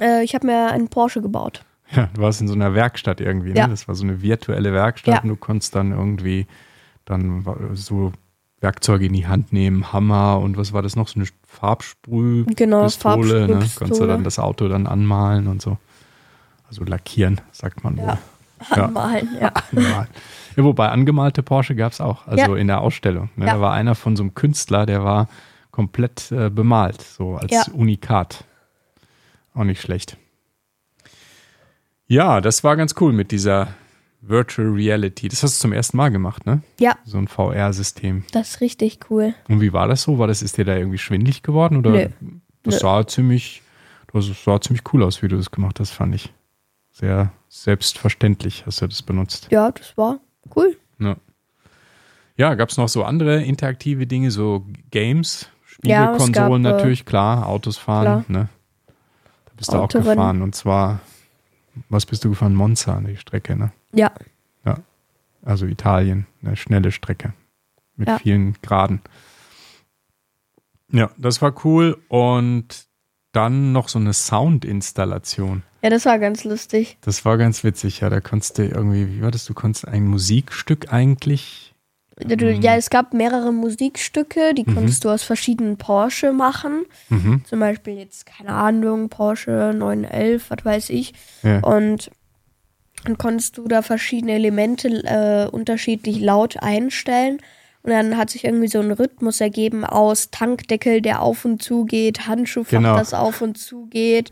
Äh, 0.00 0.24
ich 0.24 0.34
habe 0.34 0.46
mir 0.46 0.70
einen 0.70 0.88
Porsche 0.88 1.22
gebaut. 1.22 1.64
Ja, 1.94 2.08
du 2.14 2.22
warst 2.22 2.40
in 2.40 2.48
so 2.48 2.54
einer 2.54 2.74
Werkstatt 2.74 3.20
irgendwie, 3.20 3.50
ne? 3.50 3.58
Ja. 3.60 3.68
Das 3.68 3.88
war 3.88 3.94
so 3.94 4.04
eine 4.04 4.22
virtuelle 4.22 4.72
Werkstatt 4.72 5.14
Ja. 5.14 5.20
und 5.22 5.28
du 5.28 5.36
konntest 5.36 5.74
dann 5.74 5.92
irgendwie 5.92 6.46
dann 7.04 7.44
so 7.74 8.12
Werkzeuge 8.60 9.06
in 9.06 9.12
die 9.14 9.26
Hand 9.26 9.52
nehmen, 9.52 9.92
Hammer 9.92 10.38
und 10.38 10.56
was 10.56 10.72
war 10.72 10.82
das 10.82 10.94
noch? 10.96 11.08
So 11.08 11.18
eine 11.20 11.28
Farbsprüh 11.46 12.44
Genau, 12.56 12.84
Pistole, 12.84 13.40
ne? 13.42 13.46
Konntest 13.46 13.76
du 13.76 13.78
Farbsprühpistole. 13.80 14.08
dann 14.12 14.24
das 14.24 14.38
Auto 14.38 14.68
dann 14.68 14.86
anmalen 14.86 15.46
und 15.46 15.62
so. 15.62 15.78
Also 16.68 16.84
lackieren, 16.84 17.40
sagt 17.52 17.84
man 17.84 17.96
wohl. 17.96 18.18
Ja. 18.70 18.76
Ja. 18.76 18.84
Anmalen, 18.84 19.28
ja. 19.40 19.52
Anmalen. 19.72 20.08
Ja, 20.54 20.64
wobei 20.64 20.90
angemalte 20.90 21.42
Porsche 21.42 21.74
gab 21.74 21.92
es 21.92 22.00
auch, 22.02 22.26
also 22.26 22.54
Ja. 22.54 22.60
in 22.60 22.66
der 22.66 22.82
Ausstellung. 22.82 23.30
Ne? 23.36 23.46
Ja. 23.46 23.54
Da 23.54 23.60
war 23.62 23.72
einer 23.72 23.94
von 23.94 24.16
so 24.16 24.22
einem 24.22 24.34
Künstler, 24.34 24.84
der 24.84 25.02
war 25.02 25.28
komplett 25.70 26.30
äh, 26.30 26.50
bemalt, 26.50 27.00
so 27.00 27.36
als. 27.36 27.68
Unikat. 27.68 28.44
Auch 29.54 29.64
nicht 29.64 29.80
schlecht. 29.80 30.18
Ja, 32.06 32.40
das 32.42 32.62
war 32.64 32.76
ganz 32.76 32.94
cool 33.00 33.12
mit 33.14 33.30
dieser 33.30 33.68
Virtual 34.22 34.68
Reality. 34.68 35.28
Das 35.28 35.42
hast 35.42 35.58
du 35.58 35.62
zum 35.62 35.72
ersten 35.72 35.96
Mal 35.96 36.10
gemacht, 36.10 36.44
ne? 36.46 36.62
Ja, 36.78 36.96
So 37.04 37.18
ein 37.18 37.26
VR-System. 37.28 38.24
das 38.32 38.50
ist 38.50 38.60
richtig 38.60 38.98
cool. 39.10 39.34
Und 39.48 39.60
wie 39.60 39.72
war 39.72 39.88
das 39.88 40.02
so? 40.02 40.18
War 40.18 40.26
das, 40.26 40.42
ist 40.42 40.56
dir 40.58 40.64
da 40.64 40.76
irgendwie 40.76 40.98
schwindlig 40.98 41.42
geworden? 41.42 41.76
Oder 41.78 41.90
Nö. 41.90 42.08
das 42.62 42.74
Nö. 42.74 42.80
sah 42.80 43.06
ziemlich, 43.06 43.62
das 44.12 44.26
sah 44.44 44.60
ziemlich 44.60 44.82
cool 44.92 45.02
aus, 45.02 45.22
wie 45.22 45.28
du 45.28 45.36
das 45.36 45.50
gemacht 45.50 45.80
hast, 45.80 45.90
fand 45.90 46.14
ich. 46.14 46.32
Sehr 46.92 47.32
selbstverständlich 47.48 48.64
hast 48.66 48.82
du 48.82 48.86
das 48.86 49.02
benutzt. 49.02 49.48
Ja, 49.50 49.70
das 49.70 49.96
war 49.96 50.20
cool. 50.54 50.76
Ja, 50.98 51.16
ja 52.36 52.54
gab 52.54 52.68
es 52.68 52.76
noch 52.76 52.88
so 52.88 53.04
andere 53.04 53.42
interaktive 53.42 54.06
Dinge, 54.06 54.30
so 54.30 54.66
Games, 54.90 55.48
Ja, 55.82 56.14
es 56.14 56.22
Spielekonsolen 56.22 56.62
gab, 56.62 56.72
äh, 56.72 56.76
natürlich, 56.76 57.06
klar, 57.06 57.46
Autos 57.48 57.78
fahren, 57.78 58.24
klar. 58.26 58.42
ne? 58.42 58.48
Da 59.46 59.52
bist 59.56 59.72
du 59.72 59.78
auch 59.78 59.88
gefahren 59.88 60.42
und 60.42 60.54
zwar, 60.54 61.00
was 61.88 62.06
bist 62.06 62.24
du 62.24 62.30
gefahren? 62.30 62.54
Monza, 62.54 62.96
an 62.96 63.06
die 63.06 63.16
Strecke, 63.16 63.56
ne? 63.56 63.72
Ja, 63.92 64.12
Also 65.42 65.64
Italien, 65.64 66.26
eine 66.42 66.54
schnelle 66.56 66.92
Strecke 66.92 67.32
mit 67.96 68.08
Ja. 68.08 68.18
vielen 68.18 68.54
Graden. 68.60 69.00
Ja, 70.92 71.10
das 71.16 71.40
war 71.40 71.54
cool 71.64 71.96
und 72.08 72.86
dann 73.32 73.72
noch 73.72 73.88
so 73.88 73.98
eine 73.98 74.12
Soundinstallation. 74.12 75.62
ja, 75.82 75.88
das 75.88 76.04
war 76.04 76.18
ganz 76.18 76.44
lustig. 76.44 76.98
Das 77.00 77.24
war 77.24 77.38
ganz 77.38 77.64
witzig, 77.64 78.00
ja. 78.00 78.10
Da 78.10 78.20
konntest 78.20 78.58
du 78.58 78.66
irgendwie, 78.66 79.08
wie 79.08 79.22
war 79.22 79.30
das? 79.30 79.44
Du 79.46 79.54
konntest 79.54 79.88
ein 79.88 80.06
Musikstück 80.06 80.92
eigentlich. 80.92 81.69
Mhm. 82.26 82.60
Ja, 82.62 82.76
es 82.76 82.90
gab 82.90 83.14
mehrere 83.14 83.52
Musikstücke, 83.52 84.54
die 84.54 84.64
konntest 84.64 85.04
du 85.04 85.08
aus 85.10 85.22
verschiedenen 85.22 85.76
Porsche 85.76 86.32
machen. 86.32 86.84
Mhm. 87.08 87.42
Zum 87.44 87.60
Beispiel 87.60 87.94
jetzt, 87.98 88.26
keine 88.26 88.50
Ahnung, 88.52 89.08
Porsche 89.08 89.72
911, 89.76 90.50
was 90.50 90.64
weiß 90.64 90.90
ich. 90.90 91.14
Ja. 91.42 91.60
Und 91.60 92.10
dann 93.04 93.16
konntest 93.18 93.56
du 93.56 93.66
da 93.66 93.82
verschiedene 93.82 94.32
Elemente 94.32 94.88
äh, 94.88 95.48
unterschiedlich 95.50 96.20
laut 96.20 96.62
einstellen. 96.62 97.38
Und 97.82 97.92
dann 97.92 98.18
hat 98.18 98.28
sich 98.28 98.44
irgendwie 98.44 98.68
so 98.68 98.78
ein 98.80 98.90
Rhythmus 98.90 99.40
ergeben 99.40 99.86
aus 99.86 100.30
Tankdeckel, 100.30 101.00
der 101.00 101.22
auf 101.22 101.46
und 101.46 101.62
zu 101.62 101.86
geht, 101.86 102.26
Handschuhfach, 102.26 102.72
Genau. 102.72 102.96
das 102.96 103.14
auf 103.14 103.40
und 103.40 103.56
zu 103.56 103.86
geht, 103.86 104.30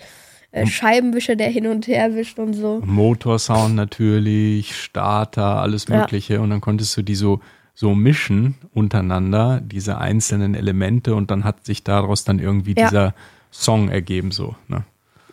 äh, 0.51 0.67
Scheibenwischer, 0.67 1.35
der 1.35 1.49
hin 1.49 1.67
und 1.67 1.87
her 1.87 2.15
wischt 2.15 2.39
und 2.39 2.53
so. 2.53 2.83
Motorsound 2.85 3.75
natürlich, 3.75 4.77
Starter, 4.77 5.63
alles 5.63 5.87
Ja. 5.89 6.01
Mögliche. 6.01 6.43
Und 6.43 6.51
dann 6.51 6.61
konntest 6.61 6.95
du 6.99 7.03
die 7.03 7.15
so, 7.15 7.41
so 7.81 7.95
mischen 7.95 8.57
untereinander, 8.75 9.61
diese 9.61 9.99
einzelnen 9.99 10.57
Elemente. 10.57 11.15
Und 11.15 11.31
dann 11.31 11.45
hat 11.45 11.65
sich 11.65 11.85
daraus 11.85 12.25
dann 12.25 12.41
irgendwie 12.41 12.75
Ja. 12.77 12.89
dieser 12.89 13.15
Song 13.53 13.89
ergeben, 13.89 14.33
so. 14.33 14.57
Ne? 14.67 14.83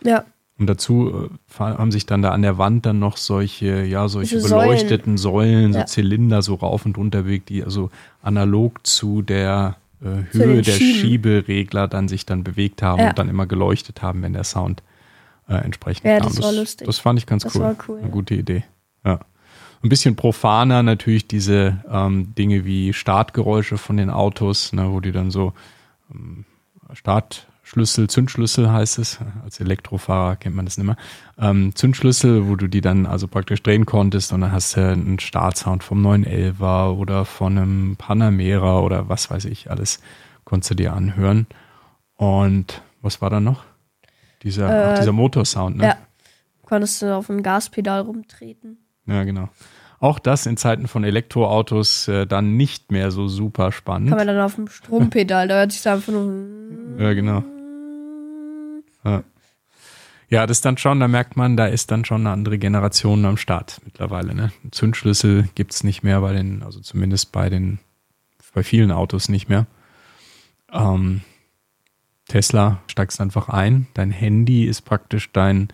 Ja, 0.04 0.24
Und 0.58 0.68
dazu 0.68 1.28
äh, 1.58 1.58
haben 1.58 1.90
sich 1.90 2.06
dann 2.06 2.22
da 2.22 2.30
an 2.30 2.42
der 2.42 2.56
Wand 2.56 2.86
dann 2.86 3.00
noch 3.00 3.16
solche, 3.16 3.82
ja, 3.84 4.06
solche 4.06 4.40
Säulen. 4.40 4.60
beleuchteten 4.68 5.18
Säulen, 5.18 5.72
so 5.72 5.80
Ja. 5.80 5.86
Zylinder 5.86 6.40
so 6.42 6.54
rauf 6.54 6.86
und 6.86 6.96
runter 6.96 7.22
bewegt, 7.24 7.48
die 7.48 7.64
also 7.64 7.90
analog 8.22 8.86
zu 8.86 9.22
der 9.22 9.76
äh, 10.00 10.30
Zu 10.30 10.44
Höhe 10.44 10.62
der. 10.62 10.72
Schieberegler 10.72 11.88
dann 11.88 12.06
sich 12.06 12.26
dann 12.26 12.44
bewegt 12.44 12.80
haben 12.80 13.00
Ja. 13.00 13.08
und 13.08 13.18
dann 13.18 13.28
immer 13.28 13.46
geleuchtet 13.46 14.02
haben, 14.02 14.22
wenn 14.22 14.34
der 14.34 14.44
Sound 14.44 14.82
äh, 15.48 15.54
entsprechend 15.56 16.04
Ja, 16.06 16.20
kam. 16.20 16.28
das 16.28 16.40
war 16.42 16.52
lustig. 16.52 16.86
Das 16.86 16.98
fand 17.00 17.18
ich 17.18 17.26
ganz 17.26 17.42
Das 17.42 17.54
cool. 17.56 17.62
war 17.62 17.76
cool, 17.88 17.98
Eine 18.00 18.10
gute 18.10 18.34
Idee. 18.34 18.62
Ja. 19.04 19.18
Ein 19.86 19.88
bisschen 19.88 20.16
profaner 20.16 20.82
natürlich 20.82 21.28
diese 21.28 21.84
ähm, 21.88 22.34
Dinge 22.34 22.64
wie 22.64 22.92
Startgeräusche 22.92 23.78
von 23.78 23.96
den 23.96 24.10
Autos, 24.10 24.72
ne, 24.72 24.90
wo 24.90 24.98
die 24.98 25.12
dann 25.12 25.30
so 25.30 25.52
ähm, 26.12 26.44
Startschlüssel, 26.92 28.10
Zündschlüssel 28.10 28.68
heißt 28.72 28.98
es. 28.98 29.20
Als 29.44 29.60
Elektrofahrer 29.60 30.34
kennt 30.34 30.56
man 30.56 30.64
das 30.64 30.76
nicht 30.76 30.86
mehr. 30.88 30.96
Ähm, 31.38 31.72
Zündschlüssel, 31.76 32.48
wo 32.48 32.56
du 32.56 32.66
die 32.66 32.80
dann 32.80 33.06
also 33.06 33.28
praktisch 33.28 33.62
drehen 33.62 33.86
konntest 33.86 34.32
und 34.32 34.40
dann 34.40 34.50
hast 34.50 34.76
du 34.76 34.80
einen 34.80 35.20
Startsound 35.20 35.84
vom 35.84 36.04
911er 36.04 36.90
oder 36.96 37.24
von 37.24 37.56
einem 37.56 37.94
Panamera 37.96 38.80
oder 38.80 39.08
was 39.08 39.30
weiß 39.30 39.44
ich 39.44 39.70
alles, 39.70 40.00
konntest 40.44 40.72
du 40.72 40.74
dir 40.74 40.94
anhören. 40.94 41.46
Und 42.16 42.82
was 43.02 43.22
war 43.22 43.30
da 43.30 43.38
noch? 43.38 43.62
Dieser, 44.42 44.94
Äh, 44.94 44.98
dieser 44.98 45.12
Motorsound, 45.12 45.76
ne? 45.76 45.84
ja. 45.84 45.96
Konntest 46.64 47.02
du 47.02 47.14
auf 47.14 47.28
dem 47.28 47.44
Gaspedal 47.44 48.00
rumtreten. 48.00 48.78
Ja, 49.06 49.24
genau. 49.24 49.48
Auch 49.98 50.18
das 50.18 50.46
in 50.46 50.56
Zeiten 50.56 50.88
von 50.88 51.04
Elektroautos 51.04 52.08
äh, 52.08 52.26
dann 52.26 52.56
nicht 52.56 52.92
mehr 52.92 53.10
so 53.10 53.28
super 53.28 53.72
spannend. 53.72 54.10
Kann 54.10 54.18
man 54.18 54.26
dann 54.26 54.40
auf 54.40 54.56
dem 54.56 54.68
Strompedal, 54.68 55.48
da 55.48 55.56
hört 55.56 55.72
sich 55.72 55.88
einfach 55.88 56.12
nur. 56.12 56.32
Ja, 56.98 57.12
genau. 57.12 57.44
Ja. 59.04 59.22
ja, 60.30 60.46
das 60.46 60.62
dann 60.62 60.78
schon, 60.78 60.98
da 60.98 61.08
merkt 61.08 61.36
man, 61.36 61.56
da 61.56 61.66
ist 61.66 61.90
dann 61.90 62.04
schon 62.04 62.22
eine 62.22 62.30
andere 62.30 62.58
Generation 62.58 63.24
am 63.24 63.36
Start 63.36 63.80
mittlerweile. 63.84 64.34
Ne? 64.34 64.50
Zündschlüssel 64.70 65.48
gibt's 65.54 65.84
nicht 65.84 66.02
mehr 66.02 66.20
bei 66.20 66.32
den, 66.32 66.62
also 66.62 66.80
zumindest 66.80 67.32
bei 67.32 67.50
den, 67.50 67.78
bei 68.54 68.62
vielen 68.62 68.90
Autos 68.90 69.28
nicht 69.28 69.48
mehr. 69.48 69.66
Ähm, 70.72 71.20
Tesla 72.28 72.80
steigst 72.88 73.20
einfach 73.20 73.48
ein, 73.48 73.86
dein 73.94 74.10
Handy 74.10 74.64
ist 74.64 74.82
praktisch 74.82 75.30
dein 75.32 75.68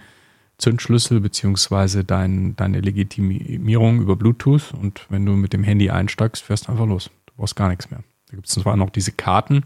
Zündschlüssel 0.62 1.21
beziehungsweise 1.21 2.04
dein, 2.04 2.54
deine 2.57 2.81
Legitimierung 2.81 4.00
über 4.00 4.16
Bluetooth 4.16 4.73
und 4.81 5.07
wenn 5.09 5.26
du 5.26 5.33
mit 5.33 5.52
dem 5.52 5.64
Handy 5.64 5.90
einsteigst, 5.90 6.45
fährst 6.45 6.69
du 6.69 6.73
einfach 6.73 6.87
los. 6.87 7.11
Du 7.26 7.33
brauchst 7.37 7.57
gar 7.57 7.69
nichts 7.69 7.90
mehr. 7.90 8.04
Da 8.31 8.37
gibt 8.37 8.47
es 8.49 8.54
zwar 8.54 8.76
noch 8.76 8.90
diese 8.90 9.11
Karten, 9.11 9.64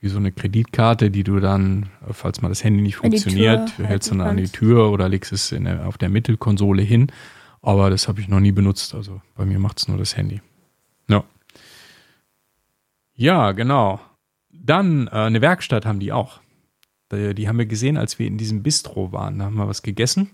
wie 0.00 0.08
so 0.08 0.18
eine 0.18 0.32
Kreditkarte, 0.32 1.10
die 1.10 1.24
du 1.24 1.40
dann, 1.40 1.88
äh, 2.06 2.12
falls 2.12 2.42
mal 2.42 2.50
das 2.50 2.62
Handy 2.62 2.82
nicht 2.82 2.96
funktioniert, 2.96 3.74
Tür 3.74 3.86
hältst 3.86 4.10
du 4.10 4.12
halten 4.12 4.18
dann 4.18 4.28
an 4.28 4.36
die. 4.36 4.48
Tür 4.48 4.90
oder 4.90 5.08
legst 5.08 5.32
es 5.32 5.48
der, 5.48 5.88
auf 5.88 5.96
der 5.96 6.10
Mittelkonsole 6.10 6.82
hin. 6.82 7.08
Aber 7.62 7.88
das 7.88 8.06
habe 8.06 8.20
ich 8.20 8.28
noch 8.28 8.40
nie 8.40 8.52
benutzt. 8.52 8.94
Also 8.94 9.22
bei 9.36 9.46
mir 9.46 9.58
macht 9.58 9.78
es 9.78 9.88
nur 9.88 9.96
das 9.96 10.14
Handy. 10.14 10.42
Ja. 11.08 11.24
Ja, 13.14 13.52
genau. 13.52 13.98
Dann 14.52 15.06
äh, 15.06 15.10
eine 15.12 15.40
Werkstatt 15.40 15.86
haben 15.86 16.00
die 16.00 16.12
auch. 16.12 16.40
Die, 17.16 17.34
die 17.34 17.48
haben 17.48 17.58
wir 17.58 17.66
gesehen, 17.66 17.96
als 17.96 18.18
wir 18.18 18.26
in 18.26 18.38
diesem 18.38 18.62
Bistro 18.62 19.12
waren. 19.12 19.38
Da 19.38 19.46
haben 19.46 19.56
wir 19.56 19.68
was 19.68 19.82
gegessen 19.82 20.30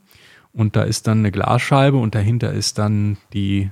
und 0.53 0.77
da 0.77 0.83
ist 0.83 1.07
dann 1.07 1.19
eine 1.19 1.31
Glasscheibe 1.31 1.97
und 1.97 2.15
dahinter 2.15 2.53
ist 2.53 2.79
dann 2.79 3.17
die 3.33 3.71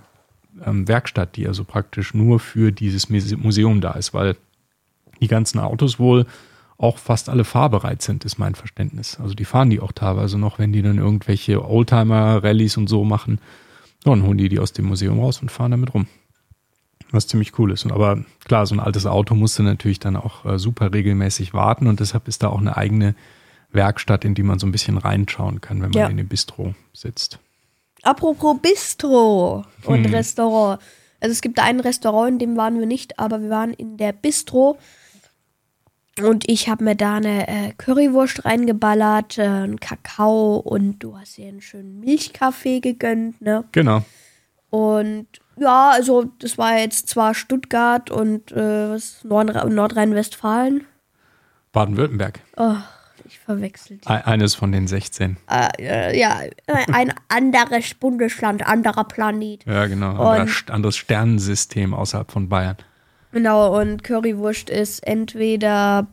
ähm, 0.65 0.87
Werkstatt, 0.88 1.37
die 1.37 1.47
also 1.47 1.65
praktisch 1.65 2.15
nur 2.15 2.41
für 2.41 2.73
dieses 2.73 3.09
Museum 3.09 3.81
da 3.81 3.93
ist, 3.93 4.15
weil 4.15 4.37
die 5.21 5.29
ganzen 5.29 5.59
Autos 5.59 5.99
wohl 5.99 6.27
auch 6.77 6.99
fast 6.99 7.29
alle 7.29 7.43
fahrbereit 7.43 8.03
sind, 8.03 8.25
ist 8.25 8.38
mein 8.38 8.55
Verständnis. 8.55 9.19
Also 9.21 9.35
die 9.35 9.45
fahren 9.45 9.69
die 9.69 9.81
auch 9.81 9.91
teilweise 9.91 10.38
noch, 10.38 10.61
wenn 10.61 10.73
die 10.73 10.83
dann 10.83 10.99
irgendwelche 10.99 11.69
Oldtimer-Rallies 11.69 12.77
und 12.77 12.87
so 12.87 13.05
machen. 13.05 13.41
Dann 14.05 14.23
holen 14.23 14.38
die 14.38 14.49
die 14.49 14.61
aus 14.61 14.73
dem 14.73 14.87
Museum 14.87 15.19
raus 15.19 15.43
und 15.43 15.50
fahren 15.50 15.73
damit 15.73 15.93
rum. 15.93 16.07
Was 17.11 17.27
ziemlich 17.27 17.59
cool 17.59 17.73
ist. 17.73 17.91
Aber 17.91 18.23
klar, 18.45 18.67
so 18.67 18.75
ein 18.75 18.81
altes 18.81 19.07
Auto 19.07 19.35
musste 19.35 19.62
natürlich 19.62 19.99
dann 19.99 20.17
auch 20.17 20.45
äh, 20.45 20.59
super 20.59 20.93
regelmäßig 20.93 21.55
warten 21.55 21.87
und 21.87 22.00
deshalb 22.00 22.29
ist 22.29 22.43
da 22.43 22.49
auch 22.49 22.61
eine 22.61 22.77
eigene 22.77 23.15
Werkstatt, 23.71 24.25
in 24.25 24.35
die 24.35 24.43
man 24.43 24.59
so 24.59 24.67
ein 24.67 24.73
bisschen 24.73 24.99
reinschauen 24.99 25.61
kann, 25.61 25.81
wenn 25.81 25.91
man 25.91 25.99
ja. 25.99 26.07
in 26.09 26.17
dem 26.17 26.29
Bistro 26.29 26.75
sitzt. 26.93 27.38
Apropos 28.03 28.59
Bistro 28.61 29.65
und 29.85 30.05
hm. 30.05 30.15
Restaurant. 30.15 30.81
Also 31.21 31.33
es 31.33 31.41
gibt 31.41 31.59
ein 31.59 31.81
Restaurant, 31.81 32.33
in 32.33 32.38
dem 32.38 32.57
waren 32.57 32.79
wir 32.79 32.87
nicht, 32.87 33.19
aber 33.19 33.41
wir 33.41 33.50
waren 33.50 33.73
in 33.73 33.97
der 33.97 34.12
Bistro 34.12 34.79
und 36.23 36.49
ich 36.49 36.69
habe 36.69 36.85
mir 36.85 36.97
da 36.97 37.17
eine 37.17 37.49
äh, 37.49 37.73
Currywurst 37.77 38.45
reingeballert, 38.45 39.38
äh, 39.38 39.43
einen 39.43 39.81
Kakao 39.81 40.57
und 40.57 40.99
du 41.00 41.19
hast 41.19 41.37
dir 41.37 41.49
einen 41.49 41.61
schönen 41.61 42.00
Milchkaffee 42.00 42.81
gegönnt, 42.81 43.41
ne? 43.41 43.65
Genau. 43.73 44.05
Und 44.71 45.27
ja, 45.61 45.91
also 45.91 46.25
das 46.38 46.59
war 46.59 46.79
jetzt 46.79 47.09
zwar 47.09 47.35
Stuttgart 47.35 48.11
und 48.11 48.53
äh, 48.53 48.97
Nordrhein-Westfalen. 49.25 50.85
Baden-Württemberg. 51.73 52.41
Oh, 52.57 52.77
ich 53.25 53.38
verwechselt. 53.38 54.07
Eines 54.07 54.55
von 54.55 54.73
den 54.73 54.87
16. 54.87 55.37
Äh, 55.50 56.19
ja, 56.19 56.41
ein 56.93 57.12
anderes 57.29 57.95
Bundesland, 57.95 58.67
anderer 58.67 59.05
Planet. 59.05 59.65
Ja, 59.67 59.87
genau. 59.87 60.29
Ein 60.29 60.50
anderes 60.69 60.97
Sternensystem 60.97 61.95
außerhalb 61.95 62.31
von 62.31 62.49
Bayern. 62.49 62.77
Genau, 63.33 63.79
und 63.79 64.05
Currywurst 64.05 64.71
ist 64.71 65.07
entweder 65.07 66.07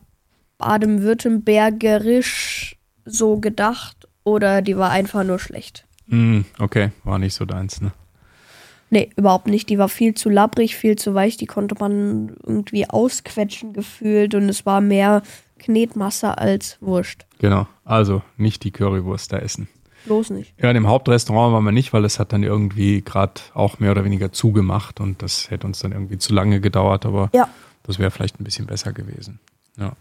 baden-württembergerisch 0.57 2.75
so 3.05 3.39
gedacht 3.39 4.07
oder 4.23 4.61
die 4.61 4.77
war 4.77 4.91
einfach 4.91 5.23
nur 5.23 5.39
schlecht. 5.39 5.85
Mm, 6.07 6.41
okay, 6.59 6.91
war 7.03 7.19
nicht 7.19 7.33
so 7.33 7.45
deins, 7.45 7.81
ne? 7.81 7.91
Nee, 8.89 9.09
überhaupt 9.15 9.47
nicht. 9.47 9.69
Die 9.69 9.77
war 9.77 9.89
viel 9.89 10.13
zu 10.13 10.29
labbrig, 10.29 10.75
viel 10.75 10.95
zu 10.95 11.13
weich. 11.13 11.37
Die 11.37 11.47
konnte 11.47 11.75
man 11.79 12.35
irgendwie 12.43 12.89
ausquetschen 12.89 13.73
gefühlt 13.73 14.35
und 14.35 14.47
es 14.47 14.65
war 14.65 14.81
mehr 14.81 15.23
Knetmasse 15.59 16.37
als 16.37 16.77
Wurst. 16.81 17.25
Genau, 17.39 17.67
also 17.83 18.21
nicht 18.37 18.63
die 18.63 18.71
Currywurst 18.71 19.33
da 19.33 19.37
essen. 19.39 19.67
Bloß 20.05 20.29
nicht. 20.31 20.53
Ja, 20.61 20.69
in 20.69 20.75
dem 20.75 20.87
Hauptrestaurant 20.87 21.53
waren 21.53 21.63
wir 21.63 21.71
nicht, 21.71 21.91
weil 21.91 22.05
es 22.05 22.19
hat 22.19 22.31
dann 22.31 22.43
irgendwie 22.43 23.01
gerade 23.01 23.41
auch 23.53 23.79
mehr 23.79 23.91
oder 23.91 24.05
weniger 24.05 24.31
zugemacht 24.31 24.99
und 24.99 25.21
das 25.21 25.49
hätte 25.49 25.65
uns 25.65 25.79
dann 25.79 25.91
irgendwie 25.91 26.19
zu 26.19 26.33
lange 26.33 26.61
gedauert, 26.61 27.05
aber 27.05 27.29
ja. 27.33 27.49
das 27.83 27.97
wäre 27.97 28.11
vielleicht 28.11 28.39
ein 28.39 28.43
bisschen 28.43 28.67
besser 28.67 28.93
gewesen. 28.93 29.39
Ja. 29.77 29.93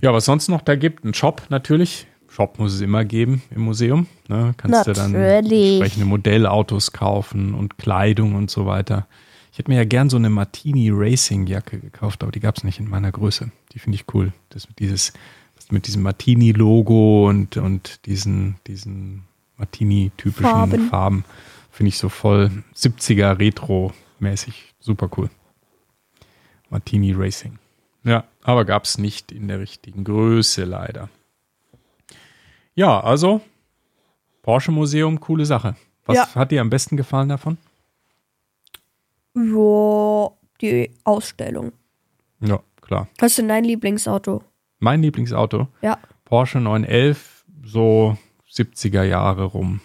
Ja, 0.00 0.12
was 0.12 0.26
sonst 0.26 0.48
noch 0.48 0.60
da 0.60 0.76
gibt, 0.76 1.04
ein 1.04 1.14
Shop 1.14 1.42
natürlich. 1.48 2.06
Shop 2.36 2.58
muss 2.58 2.74
es 2.74 2.82
immer 2.82 3.06
geben 3.06 3.40
im 3.50 3.62
Museum. 3.62 4.06
Ne? 4.28 4.52
Kannst 4.58 4.86
natürlich. 4.86 4.98
du 4.98 5.12
dann 5.12 5.14
entsprechende 5.14 6.04
Modellautos 6.04 6.92
kaufen 6.92 7.54
und 7.54 7.78
Kleidung 7.78 8.34
und 8.34 8.50
so 8.50 8.66
weiter. 8.66 9.06
Ich 9.52 9.58
hätte 9.58 9.70
mir 9.70 9.78
ja 9.78 9.84
gern 9.84 10.10
so 10.10 10.18
eine 10.18 10.28
Martini 10.28 10.90
Racing 10.92 11.46
Jacke 11.46 11.78
gekauft, 11.78 12.22
aber 12.22 12.32
die 12.32 12.40
gab 12.40 12.58
es 12.58 12.62
nicht 12.62 12.78
in 12.78 12.90
meiner 12.90 13.10
Größe. 13.10 13.50
Die 13.72 13.78
finde 13.78 13.96
ich 13.96 14.04
cool. 14.12 14.34
Das 14.50 14.68
mit 14.68 14.78
dieses 14.80 15.14
mit 15.70 15.86
diesem 15.86 16.02
Martini-Logo 16.02 17.26
und, 17.26 17.56
und 17.56 18.04
diesen, 18.06 18.56
diesen 18.66 19.24
Martini-typischen 19.56 20.44
Farben, 20.44 20.88
Farben 20.90 21.24
finde 21.70 21.88
ich 21.88 21.98
so 21.98 22.10
voll 22.10 22.50
70er 22.74 23.38
Retro-mäßig. 23.38 24.74
Super 24.78 25.08
cool. 25.16 25.30
Martini 26.68 27.12
Racing. 27.12 27.58
Ja, 28.04 28.24
aber 28.42 28.66
gab 28.66 28.84
es 28.84 28.98
nicht 28.98 29.32
in 29.32 29.48
der 29.48 29.58
richtigen 29.58 30.04
Größe 30.04 30.64
leider. 30.64 31.08
Ja, 32.76 33.00
also 33.00 33.40
Porsche 34.42 34.70
Museum, 34.70 35.18
coole 35.18 35.44
Sache. 35.44 35.74
Was 36.04 36.16
ja. 36.16 36.34
hat 36.36 36.52
dir 36.52 36.60
am 36.60 36.70
besten 36.70 36.96
gefallen 36.96 37.30
davon? 37.30 37.58
Ja, 39.34 40.30
die 40.60 40.90
Ausstellung. 41.02 41.72
Ja, 42.40 42.60
klar. 42.80 43.08
Was 43.18 43.32
ist 43.32 43.38
denn 43.38 43.48
dein 43.48 43.64
Lieblingsauto? 43.64 44.44
Mein 44.78 45.02
Lieblingsauto? 45.02 45.68
Ja. 45.82 45.98
Porsche 46.24 46.60
911, 46.60 47.44
so 47.64 48.16
70er 48.48 49.02
Jahre 49.02 49.44
rum. 49.44 49.80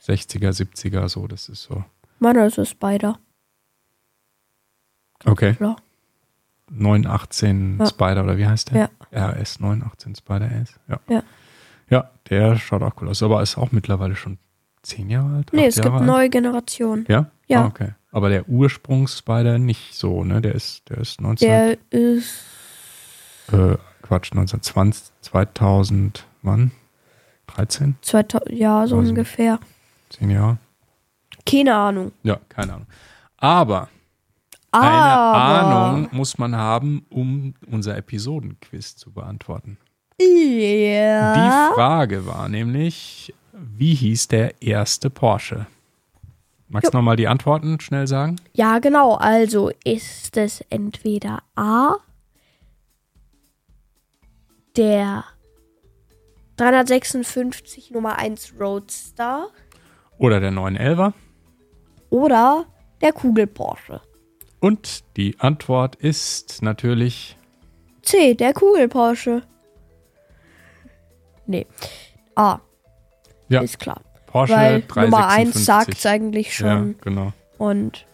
60er, 0.00 0.50
70er, 0.50 1.08
so, 1.08 1.26
das 1.26 1.48
ist 1.48 1.62
so. 1.62 1.82
Meiner 2.18 2.46
ist 2.46 2.58
ein 2.58 2.66
Spider. 2.66 3.18
Okay. 5.24 5.54
Klar. 5.54 5.76
918 6.70 7.78
ja. 7.80 7.86
Spider, 7.86 8.24
oder 8.24 8.36
wie 8.36 8.46
heißt 8.46 8.70
der? 8.70 8.90
Ja. 9.10 9.30
RS 9.30 9.60
918 9.60 10.14
Spider 10.14 10.52
S. 10.52 10.78
Ja. 10.88 11.00
ja. 11.08 11.22
Ja, 11.90 12.10
der 12.28 12.56
schaut 12.56 12.82
auch 12.82 12.92
cool 13.00 13.08
aus, 13.08 13.22
aber 13.22 13.42
ist 13.42 13.56
auch 13.56 13.72
mittlerweile 13.72 14.16
schon 14.16 14.38
zehn 14.82 15.10
Jahre 15.10 15.36
alt. 15.36 15.52
Nee, 15.52 15.66
es 15.66 15.76
Jahre 15.76 15.90
gibt 15.90 16.00
alt. 16.00 16.06
neue 16.06 16.30
Generationen. 16.30 17.04
Ja? 17.08 17.30
Ja. 17.46 17.64
Ah, 17.64 17.66
okay. 17.66 17.94
Aber 18.10 18.28
der 18.28 18.48
Ursprungs-Spider 18.48 19.58
nicht 19.58 19.94
so, 19.94 20.24
ne? 20.24 20.40
Der 20.40 20.54
ist, 20.54 20.88
der 20.88 20.98
ist 20.98 21.20
19. 21.20 21.48
Der 21.48 21.78
ist. 21.90 22.44
Äh, 23.52 23.76
Quatsch, 24.02 24.32
1920, 24.32 25.12
2000, 25.20 26.26
wann? 26.42 26.70
13? 27.48 27.96
2000, 28.02 28.50
ja, 28.58 28.86
so 28.86 28.98
also 28.98 29.08
ungefähr. 29.10 29.58
Zehn 30.10 30.30
Jahre? 30.30 30.58
Keine 31.44 31.74
Ahnung. 31.74 32.12
Ja, 32.22 32.38
keine 32.48 32.74
Ahnung. 32.74 32.86
Aber, 33.36 33.88
Aber 34.70 34.84
eine 34.84 35.76
Ahnung 35.76 36.08
muss 36.12 36.38
man 36.38 36.56
haben, 36.56 37.06
um 37.08 37.54
unser 37.70 37.96
Episodenquiz 37.96 38.96
zu 38.96 39.12
beantworten. 39.12 39.78
Ja. 40.20 41.34
Die 41.34 41.74
Frage 41.74 42.26
war 42.26 42.48
nämlich, 42.48 43.34
wie 43.52 43.94
hieß 43.94 44.28
der 44.28 44.60
erste 44.62 45.10
Porsche? 45.10 45.66
Magst 46.68 46.92
du 46.92 46.98
nochmal 46.98 47.16
die 47.16 47.28
Antworten 47.28 47.80
schnell 47.80 48.06
sagen? 48.06 48.36
Ja, 48.52 48.78
genau. 48.78 49.14
Also 49.14 49.70
ist 49.84 50.36
es 50.36 50.60
entweder 50.68 51.42
A, 51.54 51.96
der 54.76 55.24
356 56.56 57.92
Nummer 57.92 58.18
1 58.18 58.54
Roadster. 58.60 59.48
Oder 60.18 60.40
der 60.40 60.50
911er. 60.50 61.12
Oder 62.10 62.66
der 63.00 63.12
Kugel 63.12 63.46
Porsche. 63.46 64.00
Und 64.60 65.04
die 65.16 65.38
Antwort 65.38 65.94
ist 65.96 66.62
natürlich 66.62 67.36
C, 68.02 68.34
der 68.34 68.52
Kugel 68.52 68.88
Porsche. 68.88 69.42
Nee. 71.48 71.66
A. 72.36 72.60
Ja. 73.48 73.62
Ist 73.62 73.80
klar. 73.80 74.00
Porsche 74.26 74.52
Weil 74.52 74.82
356. 74.82 75.10
Nummer 75.10 75.28
1 75.28 75.64
sagt 75.64 75.94
es 75.94 76.06
eigentlich 76.06 76.54
schon. 76.54 76.66
Ja, 76.66 76.94
genau. 77.00 77.32
Und 77.56 78.06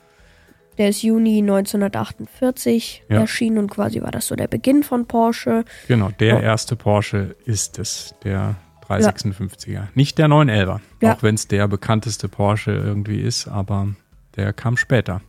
der 0.78 0.88
ist 0.88 1.02
Juni 1.02 1.38
1948 1.38 3.04
ja. 3.08 3.20
erschienen 3.20 3.58
und 3.58 3.70
quasi 3.70 4.00
war 4.00 4.10
das 4.10 4.28
so 4.28 4.36
der 4.36 4.48
Beginn 4.48 4.82
von 4.82 5.06
Porsche. 5.06 5.64
Genau, 5.88 6.10
der 6.18 6.38
oh. 6.38 6.40
erste 6.40 6.76
Porsche 6.76 7.36
ist 7.44 7.78
es, 7.78 8.14
der 8.24 8.56
356er. 8.88 9.70
Ja. 9.70 9.88
Nicht 9.94 10.18
der 10.18 10.28
911er, 10.28 10.80
ja. 11.00 11.14
auch 11.14 11.22
wenn 11.22 11.34
es 11.34 11.48
der 11.48 11.68
bekannteste 11.68 12.28
Porsche 12.28 12.72
irgendwie 12.72 13.20
ist, 13.20 13.48
aber 13.48 13.88
der 14.36 14.52
kam 14.52 14.76
später. 14.76 15.20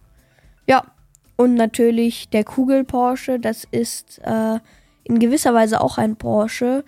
Ja, 0.68 0.84
und 1.36 1.56
natürlich 1.56 2.30
der 2.30 2.44
Kugel 2.44 2.84
Porsche, 2.84 3.40
das 3.40 3.66
ist 3.70 4.20
äh, 4.24 4.60
in 5.04 5.20
gewisser 5.20 5.54
Weise 5.54 5.82
auch 5.82 5.98
ein 5.98 6.16
Porsche. 6.16 6.84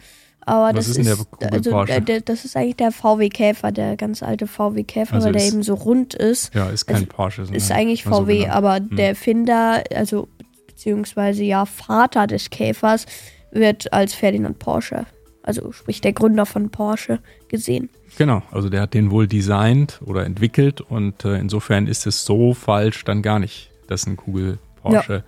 Aber 0.47 0.67
Was 0.77 0.87
das 0.87 0.97
ist, 0.97 1.07
ist 1.07 1.27
also, 1.41 1.71
Porsche? 1.71 2.01
Der, 2.01 2.21
das 2.21 2.45
ist 2.45 2.55
eigentlich 2.55 2.77
der 2.77 2.93
VW 2.93 3.27
Käfer, 3.27 3.73
der 3.73 3.97
ganz 3.97 4.23
alte 4.23 4.47
VW 4.47 4.83
Käfer, 4.83 5.15
also 5.15 5.25
weil 5.25 5.33
der 5.33 5.45
eben 5.45 5.61
so 5.61 5.73
rund 5.73 6.13
ist. 6.13 6.55
Ja, 6.55 6.69
ist 6.69 6.85
kein 6.85 6.95
also, 6.95 7.07
Porsche. 7.07 7.41
Ist 7.51 7.69
eigentlich 7.69 8.05
VW, 8.05 8.45
so 8.45 8.47
aber 8.47 8.77
hm. 8.77 8.95
der 8.95 9.09
Erfinder, 9.09 9.83
also 9.93 10.29
beziehungsweise 10.65 11.43
ja 11.43 11.65
Vater 11.65 12.27
des 12.27 12.49
Käfers, 12.49 13.07
wird 13.51 13.91
als 13.91 14.13
Ferdinand 14.13 14.57
Porsche, 14.57 15.05
also 15.43 15.73
sprich 15.73 15.99
der 15.99 16.13
Gründer 16.13 16.45
von 16.45 16.69
Porsche, 16.69 17.19
gesehen. 17.49 17.89
Genau, 18.17 18.41
also 18.49 18.69
der 18.69 18.81
hat 18.81 18.93
den 18.93 19.11
wohl 19.11 19.27
designt 19.27 19.99
oder 20.05 20.25
entwickelt 20.25 20.79
und 20.79 21.25
äh, 21.25 21.37
insofern 21.39 21.87
ist 21.87 22.07
es 22.07 22.23
so 22.23 22.53
falsch 22.53 23.03
dann 23.03 23.21
gar 23.21 23.39
nicht, 23.39 23.69
dass 23.87 24.07
ein 24.07 24.15
Kugel 24.15 24.59
Porsche 24.81 25.13
ja. 25.13 25.23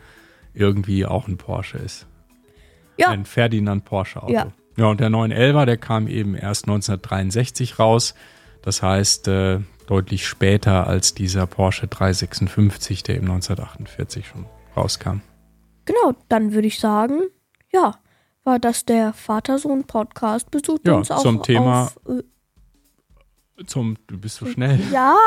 irgendwie 0.54 1.06
auch 1.06 1.28
ein 1.28 1.36
Porsche 1.36 1.78
ist. 1.78 2.08
Ja. 2.96 3.10
Ein 3.10 3.26
Ferdinand 3.26 3.84
Porsche 3.84 4.24
Auto. 4.24 4.32
Ja. 4.32 4.48
Ja, 4.80 4.86
und 4.88 5.00
der 5.02 5.10
911er, 5.10 5.66
der 5.66 5.78
kam 5.78 6.08
eben 6.08 6.36
erst 6.36 6.64
1963 6.66 7.80
raus. 7.80 8.14
Das 8.62 8.82
heißt, 8.82 9.28
äh, 9.28 9.60
deutlich 9.88 10.26
später 10.26 10.88
als 10.88 11.14
dieser 11.14 11.46
Porsche 11.48 11.88
356, 11.88 13.04
der 13.04 13.16
eben 13.18 13.26
1948 13.30 14.26
schon 14.28 14.46
rauskam. 14.78 15.20
Genau, 15.86 16.16
dann 16.30 16.54
würde 16.54 16.68
ich 16.68 16.80
sagen, 16.80 17.20
ja, 17.74 17.96
war 18.44 18.58
das 18.60 18.86
der 18.86 19.12
Vater-Sohn-Podcast. 19.14 20.50
Besucht 20.52 20.88
Ja, 20.88 20.94
uns 20.94 21.12
auch 21.12 21.22
zum 21.24 21.44
Thema- 21.44 21.84
auf, 21.86 21.98
äh, 22.08 22.24
Zum, 23.66 23.98
du 24.08 24.18
bist 24.18 24.38
so 24.38 24.46
schnell. 24.46 24.80
ja, 24.94 25.18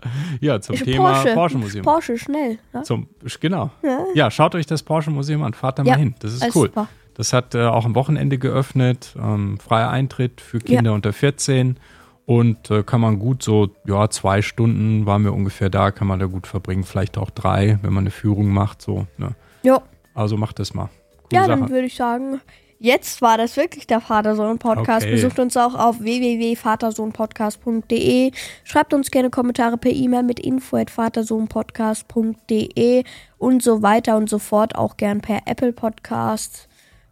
Ja, 0.40 0.60
zum 0.60 0.74
ich- 0.76 0.82
Thema 0.84 1.12
Porsche. 1.12 1.34
Porsche 1.34 1.58
Museum. 1.58 1.84
Porsche, 1.84 2.16
schnell. 2.18 2.58
Ne? 2.72 2.82
Zum, 2.84 3.08
genau. 3.40 3.70
Ja. 3.82 4.04
Ja, 4.14 4.30
schaut 4.30 4.54
euch 4.54 4.64
das 4.66 4.82
Porsche 4.82 5.10
Museum 5.10 5.42
an. 5.42 5.52
Fahrt 5.52 5.78
da 5.80 5.82
Ja, 5.82 5.92
mal 5.92 5.98
hin. 5.98 6.14
Das 6.20 6.32
ist 6.32 6.42
cool. 6.56 6.68
super. 6.68 6.88
Das 7.16 7.32
hat 7.32 7.54
äh, 7.54 7.64
auch 7.64 7.86
am 7.86 7.94
Wochenende 7.94 8.36
geöffnet. 8.38 9.14
Ähm, 9.18 9.58
freier 9.58 9.88
Eintritt 9.90 10.40
für 10.42 10.58
Kinder 10.58 10.92
unter 10.92 11.12
14. 11.14 11.78
Und 12.26 12.70
äh, 12.70 12.82
kann 12.82 13.00
man 13.00 13.18
gut 13.18 13.42
so, 13.42 13.70
ja, 13.86 14.10
zwei 14.10 14.42
Stunden 14.42 15.06
waren 15.06 15.24
wir 15.24 15.32
ungefähr 15.32 15.70
da, 15.70 15.90
kann 15.92 16.08
man 16.08 16.18
da 16.18 16.26
gut 16.26 16.46
verbringen. 16.46 16.84
Vielleicht 16.84 17.16
auch 17.18 17.30
drei, 17.30 17.78
wenn 17.82 17.92
man 17.92 18.02
eine 18.02 18.10
Führung 18.10 18.48
macht. 18.48 18.82
So, 18.82 19.06
ne? 19.16 19.34
Ja, 19.62 19.80
Also 20.12 20.36
macht 20.36 20.58
das 20.58 20.74
mal. 20.74 20.90
Coole 21.30 21.32
ja 21.32 21.46
Sache. 21.46 21.60
dann 21.60 21.70
würde 21.70 21.86
ich 21.86 21.94
sagen, 21.94 22.40
jetzt 22.80 23.22
war 23.22 23.38
das 23.38 23.56
wirklich 23.56 23.86
der 23.86 24.00
Vater-Sohn-Podcast. 24.00 25.06
Okay. 25.06 25.14
Besucht 25.14 25.38
uns 25.38 25.56
auch 25.56 25.74
auf 25.76 26.00
www.vatersohnpodcast.de. 26.00 28.32
Schreibt 28.64 28.92
uns 28.92 29.10
gerne 29.10 29.30
Kommentare 29.30 29.78
per 29.78 29.92
E-Mail 29.92 30.24
mit 30.24 30.40
info.vatersohnpodcast.de 30.40 33.04
und 33.38 33.62
so 33.62 33.82
weiter 33.82 34.16
und 34.16 34.28
so 34.28 34.40
fort. 34.40 34.74
Auch 34.74 34.96
gern 34.96 35.20
per 35.20 35.42
Apple 35.46 35.72
Podcast. 35.72 36.68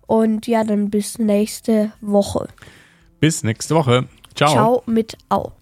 Und 0.06 0.46
ja, 0.46 0.64
dann 0.64 0.90
bis 0.90 1.18
nächste 1.18 1.92
Woche. 2.00 2.48
Bis 3.20 3.42
nächste 3.42 3.74
Woche. 3.74 4.06
Ciao. 4.34 4.52
Ciao 4.52 4.82
mit 4.86 5.16
Au. 5.28 5.52